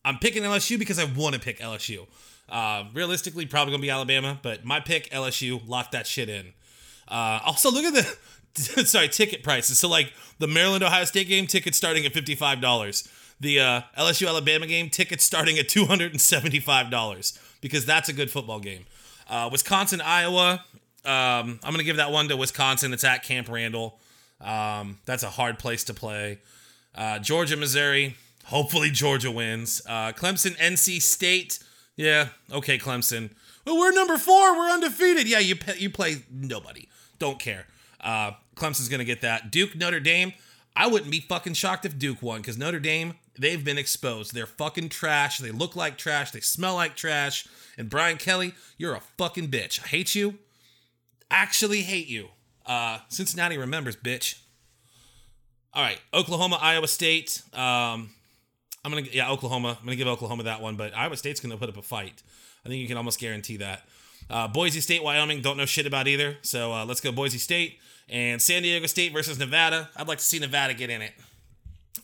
I'm 0.02 0.18
picking 0.18 0.42
LSU 0.42 0.78
because 0.78 0.98
I 0.98 1.04
want 1.04 1.34
to 1.34 1.40
pick 1.40 1.60
LSU. 1.60 2.06
Uh, 2.48 2.84
realistically, 2.94 3.44
probably 3.44 3.72
gonna 3.72 3.82
be 3.82 3.90
Alabama, 3.90 4.40
but 4.42 4.64
my 4.64 4.80
pick 4.80 5.10
LSU. 5.10 5.60
Lock 5.68 5.90
that 5.92 6.06
shit 6.06 6.30
in. 6.30 6.54
Uh, 7.06 7.40
also, 7.44 7.70
look 7.70 7.84
at 7.84 7.94
the 8.54 8.84
sorry 8.86 9.08
ticket 9.08 9.42
prices. 9.42 9.78
So 9.78 9.88
like 9.88 10.12
the 10.38 10.48
Maryland 10.48 10.82
Ohio 10.82 11.04
State 11.04 11.28
game 11.28 11.46
tickets 11.46 11.76
starting 11.76 12.06
at 12.06 12.12
fifty 12.12 12.34
five 12.34 12.62
dollars. 12.62 13.06
The 13.38 13.60
uh, 13.60 13.80
LSU 13.98 14.26
Alabama 14.26 14.66
game 14.66 14.88
tickets 14.88 15.22
starting 15.22 15.58
at 15.58 15.68
two 15.68 15.84
hundred 15.84 16.12
and 16.12 16.20
seventy 16.20 16.60
five 16.60 16.90
dollars 16.90 17.38
because 17.60 17.84
that's 17.84 18.08
a 18.08 18.12
good 18.12 18.30
football 18.30 18.58
game. 18.58 18.86
Uh, 19.28 19.48
Wisconsin, 19.50 20.00
Iowa. 20.00 20.64
Um, 21.04 21.58
I'm 21.62 21.72
gonna 21.72 21.82
give 21.82 21.96
that 21.96 22.12
one 22.12 22.28
to 22.28 22.36
Wisconsin. 22.36 22.92
It's 22.92 23.04
at 23.04 23.22
Camp 23.22 23.48
Randall. 23.48 23.98
Um, 24.40 24.98
that's 25.04 25.22
a 25.22 25.30
hard 25.30 25.58
place 25.58 25.84
to 25.84 25.94
play. 25.94 26.38
Uh, 26.94 27.18
Georgia, 27.18 27.56
Missouri. 27.56 28.16
Hopefully 28.46 28.90
Georgia 28.90 29.30
wins. 29.30 29.82
Uh, 29.86 30.12
Clemson, 30.12 30.56
NC 30.58 31.00
State. 31.00 31.58
Yeah, 31.96 32.28
okay, 32.52 32.78
Clemson. 32.78 33.30
Well, 33.64 33.78
we're 33.78 33.92
number 33.92 34.18
four. 34.18 34.56
We're 34.56 34.70
undefeated. 34.70 35.28
Yeah, 35.28 35.38
you 35.38 35.56
you 35.76 35.90
play 35.90 36.24
nobody. 36.30 36.88
Don't 37.18 37.38
care. 37.38 37.66
Uh, 38.00 38.32
Clemson's 38.56 38.88
gonna 38.88 39.04
get 39.04 39.20
that. 39.22 39.50
Duke, 39.50 39.76
Notre 39.76 40.00
Dame. 40.00 40.32
I 40.74 40.86
wouldn't 40.86 41.10
be 41.10 41.20
fucking 41.20 41.54
shocked 41.54 41.84
if 41.84 41.98
Duke 41.98 42.22
won 42.22 42.40
because 42.40 42.56
Notre 42.56 42.80
Dame 42.80 43.14
they've 43.38 43.62
been 43.64 43.78
exposed. 43.78 44.34
They're 44.34 44.46
fucking 44.46 44.88
trash. 44.88 45.38
They 45.38 45.50
look 45.50 45.76
like 45.76 45.98
trash. 45.98 46.30
They 46.30 46.40
smell 46.40 46.74
like 46.74 46.96
trash. 46.96 47.46
And 47.78 47.88
Brian 47.88 48.18
Kelly, 48.18 48.54
you're 48.76 48.94
a 48.94 49.00
fucking 49.18 49.48
bitch. 49.48 49.82
I 49.82 49.88
hate 49.88 50.14
you. 50.14 50.38
Actually 51.30 51.82
hate 51.82 52.08
you. 52.08 52.28
Uh, 52.66 52.98
Cincinnati 53.08 53.56
remembers, 53.56 53.96
bitch. 53.96 54.38
All 55.74 55.82
right, 55.82 55.98
Oklahoma, 56.12 56.58
Iowa 56.60 56.86
State. 56.86 57.42
Um, 57.54 58.10
I'm 58.84 58.90
gonna 58.90 59.02
yeah, 59.10 59.30
Oklahoma. 59.30 59.78
I'm 59.80 59.84
gonna 59.86 59.96
give 59.96 60.06
Oklahoma 60.06 60.42
that 60.42 60.60
one, 60.60 60.76
but 60.76 60.94
Iowa 60.94 61.16
State's 61.16 61.40
gonna 61.40 61.56
put 61.56 61.70
up 61.70 61.76
a 61.78 61.82
fight. 61.82 62.22
I 62.64 62.68
think 62.68 62.80
you 62.80 62.88
can 62.88 62.96
almost 62.96 63.18
guarantee 63.18 63.56
that. 63.56 63.82
Uh, 64.28 64.48
Boise 64.48 64.80
State, 64.80 65.02
Wyoming, 65.02 65.40
don't 65.40 65.56
know 65.56 65.66
shit 65.66 65.86
about 65.86 66.06
either. 66.08 66.36
So 66.42 66.72
uh, 66.72 66.84
let's 66.84 67.00
go 67.00 67.10
Boise 67.10 67.38
State 67.38 67.78
and 68.08 68.40
San 68.40 68.62
Diego 68.62 68.86
State 68.86 69.12
versus 69.12 69.38
Nevada. 69.38 69.88
I'd 69.96 70.08
like 70.08 70.18
to 70.18 70.24
see 70.24 70.38
Nevada 70.38 70.74
get 70.74 70.90
in 70.90 71.02
it. 71.02 71.12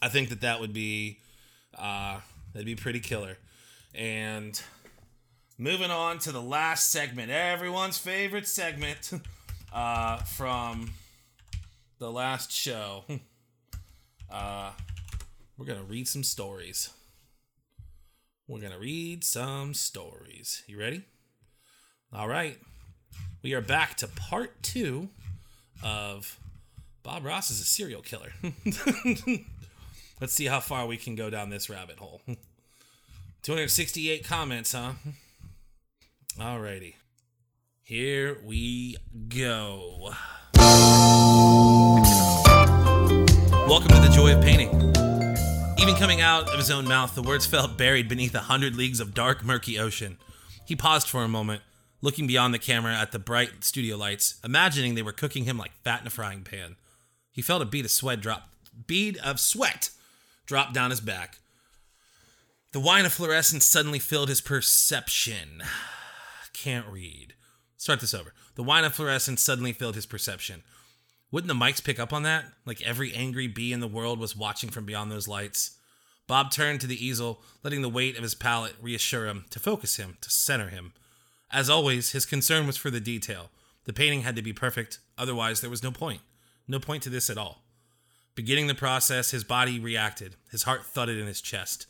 I 0.01 0.09
think 0.09 0.31
that 0.31 0.41
that 0.41 0.61
would 0.61 0.73
be 0.73 1.19
uh, 1.77 2.21
that'd 2.53 2.67
be 2.67 2.75
pretty 2.75 3.01
killer. 3.01 3.37
And 3.95 4.61
moving 5.59 5.90
on 5.90 6.18
to 6.21 6.33
the 6.33 6.40
last 6.40 6.90
segment, 6.90 7.31
everyone's 7.31 7.99
favorite 7.99 8.47
segment 8.47 9.11
uh, 9.73 10.18
from 10.18 10.92
the 11.99 12.11
last 12.11 12.53
show. 12.53 13.05
Uh, 14.31 14.73
we're 15.57 15.64
gonna 15.64 15.83
read 15.83 16.07
some 16.07 16.23
stories. 16.23 16.90
We're 18.47 18.61
gonna 18.61 18.79
read 18.79 19.25
some 19.25 19.73
stories. 19.73 20.62
You 20.66 20.79
ready? 20.79 21.05
All 22.12 22.29
right. 22.29 22.59
We 23.42 23.55
are 23.55 23.62
back 23.62 23.97
to 23.97 24.07
part 24.07 24.62
two 24.62 25.09
of 25.83 26.38
Bob 27.03 27.25
Ross 27.25 27.51
is 27.51 27.59
a 27.59 27.64
serial 27.64 28.03
killer. 28.03 28.33
Let's 30.21 30.35
see 30.35 30.44
how 30.44 30.61
far 30.61 30.87
we 30.87 30.99
can 30.99 31.14
go 31.14 31.31
down 31.31 31.49
this 31.49 31.71
rabbit 31.71 31.99
hole. 31.99 32.21
268 33.42 34.25
comments, 34.25 34.73
huh? 34.73 34.92
Alrighty. 36.38 36.94
Here 37.83 38.38
we 38.44 38.96
go. 39.29 40.12
Welcome 43.66 43.88
to 43.88 44.01
the 44.01 44.12
joy 44.14 44.37
of 44.37 44.44
painting. 44.44 44.68
Even 45.81 45.96
coming 45.96 46.20
out 46.20 46.48
of 46.48 46.57
his 46.57 46.70
own 46.70 46.87
mouth, 46.87 47.16
the 47.16 47.22
words 47.22 47.44
felt 47.44 47.77
buried 47.77 48.09
beneath 48.09 48.37
a 48.37 48.40
hundred 48.40 48.77
leagues 48.77 49.01
of 49.01 49.14
dark, 49.14 49.44
murky 49.44 49.81
ocean. 49.81 50.16
He 50.64 50.77
paused 50.77 51.09
for 51.09 51.24
a 51.24 51.29
moment, 51.29 51.62
looking 52.03 52.29
beyond 52.29 52.55
the 52.55 52.61
camera 52.61 52.94
at 52.94 53.11
the 53.11 53.18
bright 53.18 53.64
studio 53.64 53.96
lights, 53.96 54.38
imagining 54.44 54.94
they 54.94 55.03
were 55.03 55.11
cooking 55.11 55.44
him 55.44 55.59
like 55.59 55.72
fat 55.83 56.03
in 56.03 56.07
a 56.07 56.11
frying 56.11 56.44
pan. 56.44 56.77
He 57.33 57.42
felt 57.42 57.62
a 57.62 57.66
bead 57.66 57.85
of 57.85 57.90
sweat 57.90 58.20
drop, 58.20 58.48
bead 58.87 59.16
of 59.24 59.40
sweat 59.40 59.90
drop 60.46 60.72
down 60.72 60.90
his 60.90 61.01
back. 61.01 61.40
The 62.70 62.79
wine 62.81 63.07
of 63.07 63.12
fluorescence 63.12 63.64
suddenly 63.64 63.98
filled 63.98 64.29
his 64.29 64.40
perception. 64.40 65.64
Can't 66.62 66.87
read. 66.88 67.35
Start 67.77 68.01
this 68.01 68.14
over. 68.14 68.33
The 68.57 68.64
wine 68.64 68.85
of 68.85 68.94
fluorescence 68.94 69.42
suddenly 69.42 69.73
filled 69.73 69.94
his 69.94 70.07
perception. 70.07 70.62
Wouldn't 71.31 71.49
the 71.49 71.55
mics 71.55 71.83
pick 71.83 72.01
up 72.01 72.12
on 72.12 72.25
that? 72.25 72.47
Like 72.66 72.83
every 72.83 73.14
angry 73.14 73.47
bee 73.47 73.73
in 73.73 73.81
the 73.81 73.87
world 73.87 74.18
was 74.18 74.37
watching 74.37 74.71
from 74.71 74.85
beyond 74.85 75.12
those 75.12 75.29
lights. 75.29 75.79
Bob 76.27 76.51
turned 76.51 76.81
to 76.81 76.87
the 76.87 77.05
easel, 77.05 77.42
letting 77.62 77.83
the 77.83 77.88
weight 77.88 78.16
of 78.16 78.23
his 78.23 78.35
palette 78.35 78.75
reassure 78.83 79.27
him, 79.27 79.44
to 79.51 79.61
focus 79.61 79.97
him, 79.97 80.16
to 80.21 80.31
center 80.31 80.68
him. 80.68 80.92
As 81.51 81.71
always, 81.71 82.11
his 82.11 82.27
concern 82.27 82.66
was 82.66 82.77
for 82.77 82.90
the 82.90 83.01
detail. 83.01 83.51
The 83.85 83.92
painting 83.92 84.23
had 84.23 84.37
to 84.37 84.42
be 84.42 84.53
perfect, 84.53 84.99
otherwise, 85.16 85.61
there 85.61 85.71
was 85.71 85.83
no 85.83 85.92
point. 85.92 86.21
No 86.66 86.81
point 86.81 87.03
to 87.05 87.11
this 87.11 87.31
at 87.31 87.38
all. 87.38 87.62
Beginning 88.35 88.66
the 88.66 88.75
process, 88.75 89.31
his 89.31 89.44
body 89.44 89.79
reacted. 89.79 90.35
His 90.51 90.64
heart 90.64 90.85
thudded 90.85 91.18
in 91.18 91.27
his 91.27 91.40
chest. 91.40 91.87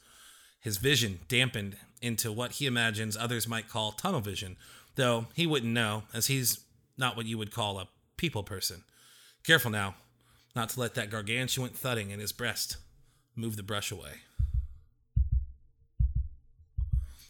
His 0.61 0.77
vision 0.77 1.21
dampened 1.29 1.77
into 2.03 2.33
what 2.33 2.53
he 2.53 2.66
imagines 2.66 3.16
others 3.16 3.49
might 3.49 3.68
call 3.68 3.92
tunnel 3.92 4.21
vision, 4.21 4.57
though 4.97 5.27
he 5.35 5.47
wouldn't 5.47 5.73
know, 5.73 6.05
as 6.12 6.27
he's 6.27 6.61
not 6.97 7.16
what 7.16 7.27
you 7.27 7.38
would 7.38 7.53
call 7.53 7.79
a 7.79 7.88
people 8.16 8.42
person. 8.42 8.83
Careful 9.44 9.71
now, 9.71 9.94
not 10.55 10.71
to 10.71 10.81
let 10.81 10.94
that 10.94 11.11
gargantuan 11.11 11.71
thudding 11.71 12.11
in 12.11 12.21
his 12.21 12.33
breast 12.33 12.77
move 13.37 13.57
the 13.57 13.62
brush 13.62 13.92
away. 13.92 14.14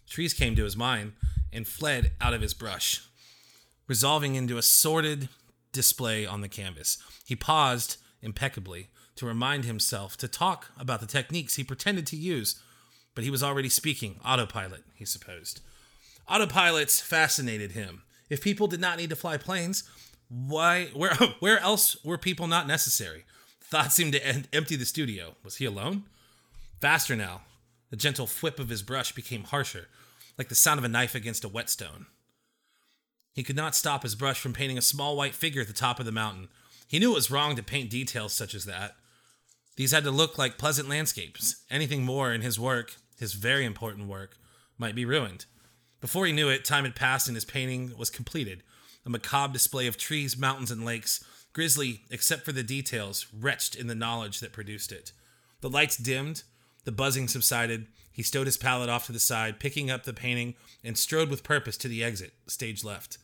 Trees 0.09 0.33
came 0.33 0.57
to 0.57 0.64
his 0.64 0.77
mind 0.77 1.12
and 1.53 1.69
fled 1.69 2.12
out 2.21 2.33
of 2.33 2.41
his 2.41 2.55
brush, 2.55 3.03
resolving 3.87 4.35
into 4.35 4.57
a 4.57 4.62
sordid 4.62 5.29
display 5.73 6.25
on 6.25 6.41
the 6.41 6.49
canvas. 6.49 6.99
He 7.27 7.37
paused 7.37 7.99
impeccably 8.23 8.88
to 9.17 9.27
remind 9.27 9.64
himself 9.64 10.17
to 10.17 10.29
talk 10.29 10.71
about 10.79 11.01
the 11.01 11.07
techniques 11.07 11.57
he 11.57 11.64
pretended 11.64 12.07
to 12.07 12.17
use, 12.17 12.61
but 13.14 13.25
he 13.25 13.31
was 13.31 13.42
already 13.42 13.68
speaking 13.68 14.21
autopilot, 14.25 14.85
he 14.94 15.05
supposed. 15.05 15.61
Autopilots 16.29 17.01
fascinated 17.01 17.73
him. 17.73 18.03
If 18.29 18.42
people 18.42 18.66
did 18.66 18.81
not 18.81 18.99
need 18.99 19.11
to 19.11 19.16
fly 19.16 19.37
planes, 19.38 19.85
why 20.29 20.87
where 20.94 21.14
where 21.40 21.59
else 21.59 22.03
were 22.05 22.18
people 22.18 22.47
not 22.47 22.66
necessary? 22.66 23.25
Thought 23.61 23.92
seemed 23.92 24.12
to 24.12 24.27
en- 24.27 24.47
empty 24.53 24.77
the 24.77 24.87
studio. 24.87 25.35
Was 25.44 25.57
he 25.57 25.64
alone? 25.64 26.05
Faster 26.81 27.16
now. 27.16 27.42
The 27.90 27.97
gentle 27.97 28.27
whip 28.27 28.59
of 28.59 28.68
his 28.68 28.83
brush 28.83 29.12
became 29.12 29.44
harsher, 29.44 29.88
like 30.37 30.49
the 30.49 30.55
sound 30.55 30.79
of 30.79 30.85
a 30.85 30.88
knife 30.88 31.14
against 31.14 31.44
a 31.44 31.49
whetstone. 31.49 32.07
He 33.33 33.42
could 33.42 33.57
not 33.57 33.75
stop 33.75 34.03
his 34.03 34.14
brush 34.14 34.40
from 34.40 34.53
painting 34.53 34.79
a 34.79 34.83
small 34.83 35.16
white 35.16 35.35
figure 35.35 35.62
at 35.62 35.68
the 35.68 35.73
top 35.73 35.99
of 36.01 36.07
the 36.07 36.12
mountain. 36.12 36.49
He 36.87 36.99
knew 36.99 37.12
it 37.12 37.14
was 37.14 37.31
wrong 37.31 37.57
to 37.57 37.62
paint 37.62 37.90
details 37.90 38.33
such 38.33 38.55
as 38.55 38.64
that. 38.64 38.97
These 39.79 39.93
had 39.93 40.03
to 40.05 40.11
look 40.11 40.37
like 40.37 40.59
pleasant 40.59 40.88
landscapes. 40.88 41.62
Anything 41.71 42.03
more 42.03 42.33
in 42.33 42.41
his 42.43 42.59
work, 42.59 42.97
his 43.17 43.35
very 43.35 43.64
important 43.64 44.09
work, 44.09 44.37
might 44.77 44.97
be 44.97 45.05
ruined. 45.05 45.45
Before 46.01 46.27
he 46.27 46.33
knew 46.33 46.49
it, 46.49 46.64
time 46.64 46.83
had 46.83 46.97
passed 46.97 47.29
and 47.29 47.37
his 47.37 47.45
painting 47.45 47.93
was 47.97 48.11
completed 48.11 48.64
a 49.07 49.11
macabre 49.11 49.53
display 49.53 49.87
of 49.87 49.97
trees, 49.97 50.37
mountains, 50.37 50.73
and 50.73 50.85
lakes, 50.85 51.25
grisly 51.53 52.03
except 52.11 52.45
for 52.45 52.51
the 52.51 52.64
details, 52.64 53.29
wretched 53.33 53.77
in 53.81 53.87
the 53.87 53.95
knowledge 53.95 54.41
that 54.41 54.53
produced 54.53 54.91
it. 54.91 55.12
The 55.61 55.71
lights 55.71 55.97
dimmed, 55.97 56.43
the 56.85 56.91
buzzing 56.91 57.29
subsided. 57.29 57.87
He 58.11 58.25
stowed 58.25 58.49
his 58.49 58.57
palette 58.57 58.91
off 58.91 59.07
to 59.07 59.12
the 59.12 59.21
side, 59.21 59.61
picking 59.61 59.93
up 59.93 60.03
the 60.03 60.12
painting, 60.12 60.57
and 60.83 60.99
strode 60.99 61.31
with 61.31 61.45
purpose 61.45 61.77
to 61.79 61.88
the 61.88 62.03
exit, 62.03 62.33
stage 62.49 62.83
left. 62.83 63.19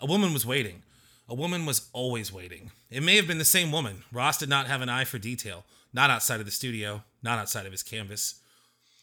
A 0.00 0.06
woman 0.06 0.32
was 0.32 0.46
waiting. 0.46 0.82
A 1.28 1.34
woman 1.34 1.66
was 1.66 1.90
always 1.92 2.32
waiting. 2.32 2.72
It 2.88 3.02
may 3.02 3.16
have 3.16 3.26
been 3.26 3.38
the 3.38 3.44
same 3.44 3.70
woman. 3.70 4.02
Ross 4.10 4.38
did 4.38 4.48
not 4.48 4.66
have 4.66 4.80
an 4.80 4.88
eye 4.88 5.04
for 5.04 5.18
detail, 5.18 5.64
not 5.92 6.10
outside 6.10 6.40
of 6.40 6.46
the 6.46 6.52
studio, 6.52 7.02
not 7.22 7.38
outside 7.38 7.66
of 7.66 7.72
his 7.72 7.82
canvas. 7.82 8.40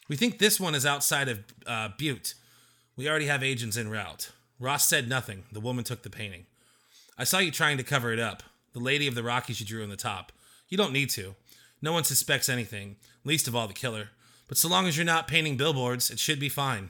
We 0.08 0.16
think 0.16 0.40
this 0.40 0.60
one 0.60 0.76
is 0.76 0.86
outside 0.86 1.28
of 1.28 1.40
uh, 1.66 1.90
Butte. 1.98 2.34
We 2.96 3.10
already 3.10 3.28
have 3.28 3.44
agents 3.44 3.78
en 3.78 3.90
route. 3.90 4.32
Ross 4.60 4.88
said 4.88 5.08
nothing. 5.08 5.44
The 5.52 5.60
woman 5.60 5.84
took 5.84 6.04
the 6.04 6.10
painting. 6.10 6.46
I 7.18 7.24
saw 7.24 7.40
you 7.40 7.52
trying 7.52 7.78
to 7.78 7.84
cover 7.84 8.12
it 8.12 8.20
up. 8.20 8.44
The 8.74 8.80
lady 8.80 9.08
of 9.08 9.16
the 9.16 9.24
Rockies 9.24 9.60
you 9.60 9.66
drew 9.66 9.84
on 9.84 9.90
the 9.90 9.96
top. 9.96 10.32
You 10.70 10.78
don't 10.78 10.94
need 10.94 11.10
to. 11.12 11.36
No 11.82 11.94
one 11.94 12.04
suspects 12.04 12.50
anything, 12.50 12.96
least 13.24 13.48
of 13.48 13.56
all 13.56 13.68
the 13.68 13.74
killer. 13.74 14.10
But 14.48 14.58
so 14.58 14.68
long 14.68 14.88
as 14.88 14.98
you're 14.98 15.06
not 15.06 15.28
painting 15.28 15.58
billboards, 15.58 16.10
it 16.10 16.20
should 16.20 16.40
be 16.40 16.50
fine. 16.50 16.90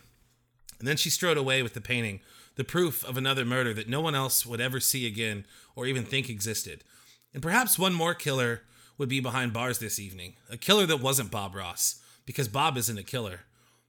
And 0.79 0.88
then 0.88 0.97
she 0.97 1.10
strode 1.10 1.38
away 1.38 1.63
with 1.63 1.73
the 1.73 1.81
painting, 1.81 2.21
the 2.55 2.63
proof 2.63 3.03
of 3.03 3.17
another 3.17 3.45
murder 3.45 3.73
that 3.73 3.89
no 3.89 3.99
one 3.99 4.15
else 4.15 4.45
would 4.45 4.62
ever 4.62 4.79
see 4.79 5.07
again 5.07 5.45
or 5.75 5.86
even 5.86 6.03
think 6.03 6.29
existed. 6.29 6.83
And 7.33 7.41
perhaps 7.43 7.79
one 7.79 7.93
more 7.93 8.13
killer 8.13 8.62
would 8.97 9.10
be 9.10 9.19
behind 9.19 9.53
bars 9.53 9.79
this 9.79 9.99
evening. 9.99 10.36
A 10.49 10.57
killer 10.57 10.86
that 10.86 11.01
wasn't 11.01 11.31
Bob 11.31 11.55
Ross, 11.55 12.01
because 12.25 12.47
Bob 12.47 12.77
isn't 12.77 12.97
a 12.97 13.03
killer. 13.03 13.41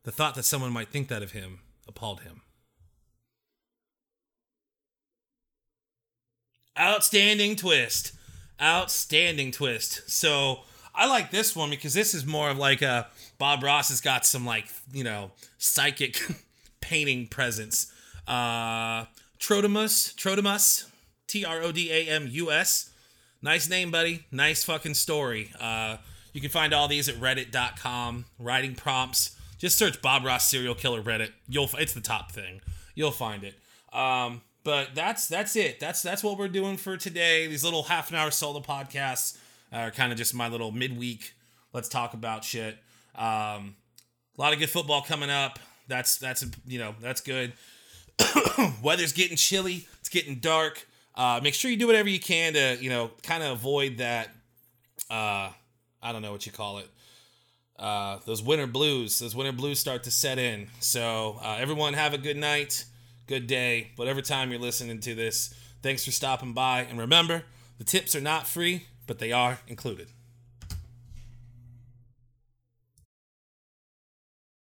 The 0.04 0.12
thought 0.12 0.34
that 0.36 0.44
someone 0.44 0.72
might 0.72 0.88
think 0.88 1.08
that 1.08 1.22
of 1.22 1.32
him 1.32 1.60
appalled 1.86 2.20
him. 2.20 2.42
Outstanding 6.78 7.56
twist. 7.56 8.12
Outstanding 8.62 9.50
twist. 9.50 10.08
So 10.10 10.60
I 10.94 11.06
like 11.06 11.30
this 11.30 11.56
one 11.56 11.70
because 11.70 11.94
this 11.94 12.14
is 12.14 12.24
more 12.24 12.50
of 12.50 12.58
like 12.58 12.82
a 12.82 13.08
Bob 13.38 13.62
Ross 13.62 13.88
has 13.88 14.00
got 14.00 14.24
some 14.24 14.46
like, 14.46 14.66
you 14.92 15.04
know, 15.04 15.32
psychic 15.58 16.20
painting 16.80 17.26
presence. 17.26 17.92
Uh 18.26 19.06
Trodamus, 19.40 20.14
Trodamus, 20.14 20.86
T 21.26 21.44
R 21.44 21.62
O 21.62 21.72
D 21.72 21.90
A 21.90 22.08
M 22.08 22.28
U 22.30 22.50
S. 22.50 22.90
Nice 23.40 23.68
name, 23.68 23.90
buddy. 23.90 24.26
Nice 24.30 24.64
fucking 24.64 24.94
story. 24.94 25.52
Uh 25.60 25.98
you 26.32 26.40
can 26.40 26.50
find 26.50 26.72
all 26.72 26.88
these 26.88 27.08
at 27.08 27.16
reddit.com, 27.16 28.26
writing 28.38 28.74
prompts. 28.74 29.36
Just 29.58 29.76
search 29.76 30.00
Bob 30.02 30.24
Ross 30.24 30.48
serial 30.48 30.74
killer 30.74 31.02
Reddit. 31.02 31.32
You'll 31.48 31.70
it's 31.78 31.94
the 31.94 32.00
top 32.00 32.32
thing. 32.32 32.60
You'll 32.94 33.10
find 33.10 33.44
it. 33.44 33.54
Um 33.92 34.42
but 34.64 34.94
that's 34.94 35.26
that's 35.28 35.56
it. 35.56 35.80
That's 35.80 36.02
that's 36.02 36.22
what 36.22 36.38
we're 36.38 36.48
doing 36.48 36.76
for 36.76 36.96
today. 36.96 37.46
These 37.46 37.64
little 37.64 37.84
half 37.84 38.10
an 38.10 38.16
hour 38.16 38.30
solo 38.30 38.60
podcasts 38.60 39.38
are 39.72 39.90
kind 39.90 40.12
of 40.12 40.18
just 40.18 40.34
my 40.34 40.48
little 40.48 40.72
midweek. 40.72 41.34
Let's 41.72 41.88
talk 41.88 42.14
about 42.14 42.44
shit. 42.44 42.76
Um, 43.14 43.76
a 44.36 44.40
lot 44.40 44.52
of 44.52 44.58
good 44.58 44.70
football 44.70 45.02
coming 45.02 45.30
up. 45.30 45.58
That's 45.86 46.18
that's 46.18 46.44
you 46.66 46.78
know 46.78 46.94
that's 47.00 47.20
good. 47.20 47.52
Weather's 48.82 49.12
getting 49.12 49.36
chilly. 49.36 49.86
It's 50.00 50.08
getting 50.08 50.36
dark. 50.36 50.86
Uh, 51.18 51.40
make 51.42 51.52
sure 51.54 51.70
you 51.70 51.76
do 51.76 51.86
whatever 51.88 52.08
you 52.08 52.20
can 52.20 52.54
to 52.54 52.78
you 52.80 52.88
know 52.90 53.10
kind 53.22 53.42
of 53.42 53.50
avoid 53.52 53.98
that. 53.98 54.28
Uh, 55.10 55.50
I 56.02 56.12
don't 56.12 56.22
know 56.22 56.32
what 56.32 56.46
you 56.46 56.52
call 56.52 56.78
it. 56.78 56.88
uh, 57.78 58.18
those 58.26 58.42
winter 58.42 58.66
blues, 58.66 59.18
those 59.20 59.36
winter 59.36 59.52
blues 59.52 59.78
start 59.80 60.04
to 60.04 60.10
set 60.10 60.38
in. 60.38 60.68
So 60.80 61.38
uh, 61.42 61.56
everyone 61.60 61.94
have 61.94 62.14
a 62.14 62.18
good 62.18 62.36
night, 62.36 62.84
good 63.26 63.46
day, 63.46 63.92
whatever 63.96 64.20
time 64.22 64.50
you're 64.50 64.60
listening 64.60 65.00
to 65.00 65.14
this. 65.14 65.54
Thanks 65.82 66.04
for 66.04 66.10
stopping 66.10 66.54
by, 66.54 66.80
and 66.82 66.98
remember, 66.98 67.44
the 67.78 67.84
tips 67.84 68.16
are 68.16 68.20
not 68.20 68.46
free, 68.48 68.86
but 69.06 69.18
they 69.20 69.32
are 69.32 69.60
included. 69.68 70.08